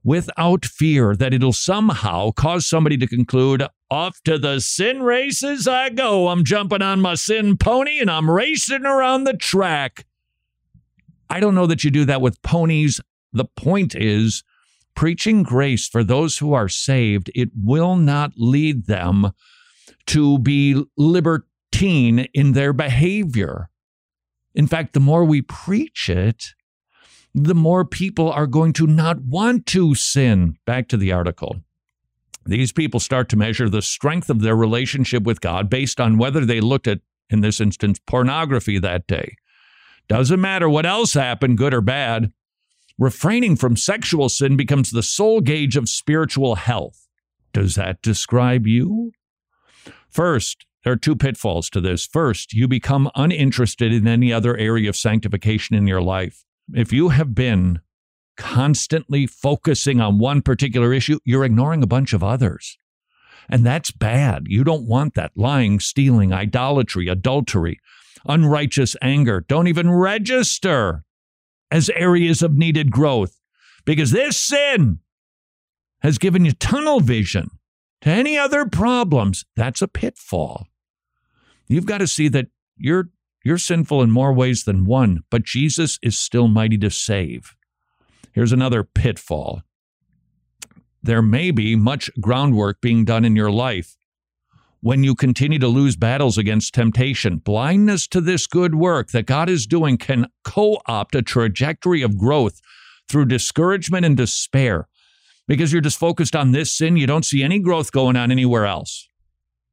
[0.03, 5.89] without fear that it'll somehow cause somebody to conclude, off to the sin races I
[5.89, 6.29] go.
[6.29, 10.05] I'm jumping on my sin pony and I'm racing around the track.
[11.29, 13.01] I don't know that you do that with ponies.
[13.33, 14.43] The point is,
[14.95, 19.31] preaching grace for those who are saved, it will not lead them
[20.07, 20.85] to be
[21.75, 23.69] libertine in their behavior.
[24.53, 26.53] In fact, the more we preach it,
[27.33, 30.57] the more people are going to not want to sin.
[30.65, 31.57] Back to the article.
[32.45, 36.45] These people start to measure the strength of their relationship with God based on whether
[36.45, 39.35] they looked at, in this instance, pornography that day.
[40.07, 42.31] Doesn't matter what else happened, good or bad.
[42.97, 47.07] Refraining from sexual sin becomes the sole gauge of spiritual health.
[47.51, 49.11] Does that describe you?
[50.09, 52.05] First, there are two pitfalls to this.
[52.05, 56.45] First, you become uninterested in any other area of sanctification in your life.
[56.75, 57.79] If you have been
[58.37, 62.77] constantly focusing on one particular issue, you're ignoring a bunch of others.
[63.49, 64.43] And that's bad.
[64.45, 65.31] You don't want that.
[65.35, 67.79] Lying, stealing, idolatry, adultery,
[68.27, 71.03] unrighteous anger don't even register
[71.71, 73.39] as areas of needed growth
[73.85, 74.99] because this sin
[76.01, 77.49] has given you tunnel vision
[78.01, 79.45] to any other problems.
[79.55, 80.67] That's a pitfall.
[81.67, 82.47] You've got to see that
[82.77, 83.09] you're
[83.43, 87.55] you're sinful in more ways than one, but Jesus is still mighty to save.
[88.33, 89.61] Here's another pitfall.
[91.03, 93.95] There may be much groundwork being done in your life.
[94.81, 99.47] When you continue to lose battles against temptation, blindness to this good work that God
[99.47, 102.61] is doing can co opt a trajectory of growth
[103.07, 104.87] through discouragement and despair.
[105.47, 108.65] Because you're just focused on this sin, you don't see any growth going on anywhere
[108.65, 109.07] else.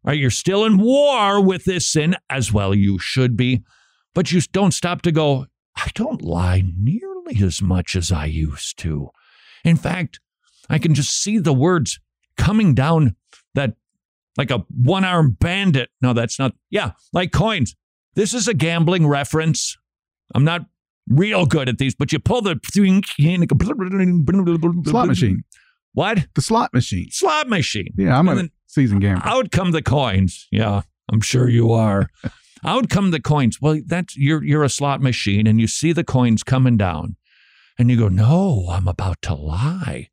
[0.05, 0.18] Right?
[0.18, 3.62] You're still in war with this sin, as well you should be,
[4.14, 5.46] but you don't stop to go,
[5.76, 9.11] I don't lie nearly as much as I used to.
[9.64, 10.20] In fact,
[10.68, 12.00] I can just see the words
[12.36, 13.16] coming down
[13.55, 13.76] that
[14.36, 15.90] like a one armed bandit.
[16.00, 16.55] No, that's not.
[16.70, 17.76] Yeah, like coins.
[18.14, 19.76] This is a gambling reference.
[20.34, 20.66] I'm not
[21.09, 22.59] real good at these, but you pull the
[24.86, 25.44] slot machine.
[25.94, 26.26] What?
[26.34, 27.09] The slot machine.
[27.11, 27.92] Slot machine.
[27.96, 29.27] Yeah, I'm a season gambler.
[29.27, 30.49] Out come the coins.
[30.51, 32.09] Yeah, I'm sure you are.
[32.64, 33.61] out come the coins.
[33.61, 37.16] Well, that's you're you're a slot machine, and you see the coins coming down,
[37.79, 40.09] and you go, "No, I'm about to lie."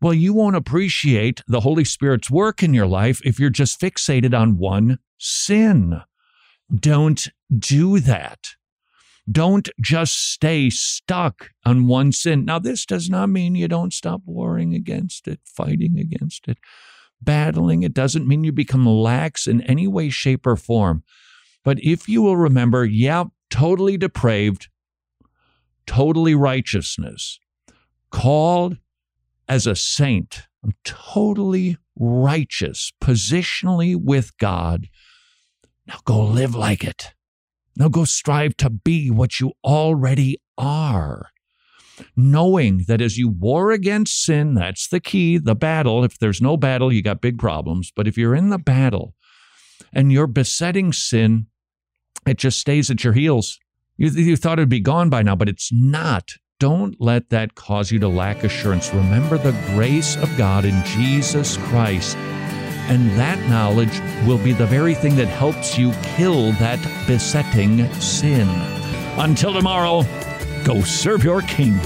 [0.00, 4.38] Well, you won't appreciate the Holy Spirit's work in your life if you're just fixated
[4.38, 6.00] on one sin.
[6.74, 8.38] Don't do that.
[9.30, 12.46] Don't just stay stuck on one sin.
[12.46, 16.56] Now, this does not mean you don't stop warring against it, fighting against it,
[17.22, 17.82] battling.
[17.82, 21.02] It doesn't mean you become lax in any way, shape, or form.
[21.64, 24.68] But if you will remember, yeah, totally depraved,
[25.86, 27.38] totally righteousness,
[28.10, 28.78] called
[29.48, 30.42] as a saint.
[30.64, 34.88] I'm totally righteous positionally with God.
[35.86, 37.12] Now go live like it.
[37.76, 41.30] Now go strive to be what you already are.
[42.16, 46.04] Knowing that as you war against sin, that's the key, the battle.
[46.04, 47.92] If there's no battle, you got big problems.
[47.94, 49.14] But if you're in the battle
[49.92, 51.46] and you're besetting sin,
[52.26, 53.58] it just stays at your heels.
[53.96, 56.32] You, you thought it'd be gone by now, but it's not.
[56.58, 58.92] Don't let that cause you to lack assurance.
[58.92, 62.16] Remember the grace of God in Jesus Christ.
[62.88, 68.48] And that knowledge will be the very thing that helps you kill that besetting sin.
[69.16, 70.02] Until tomorrow,
[70.64, 71.78] go serve your King.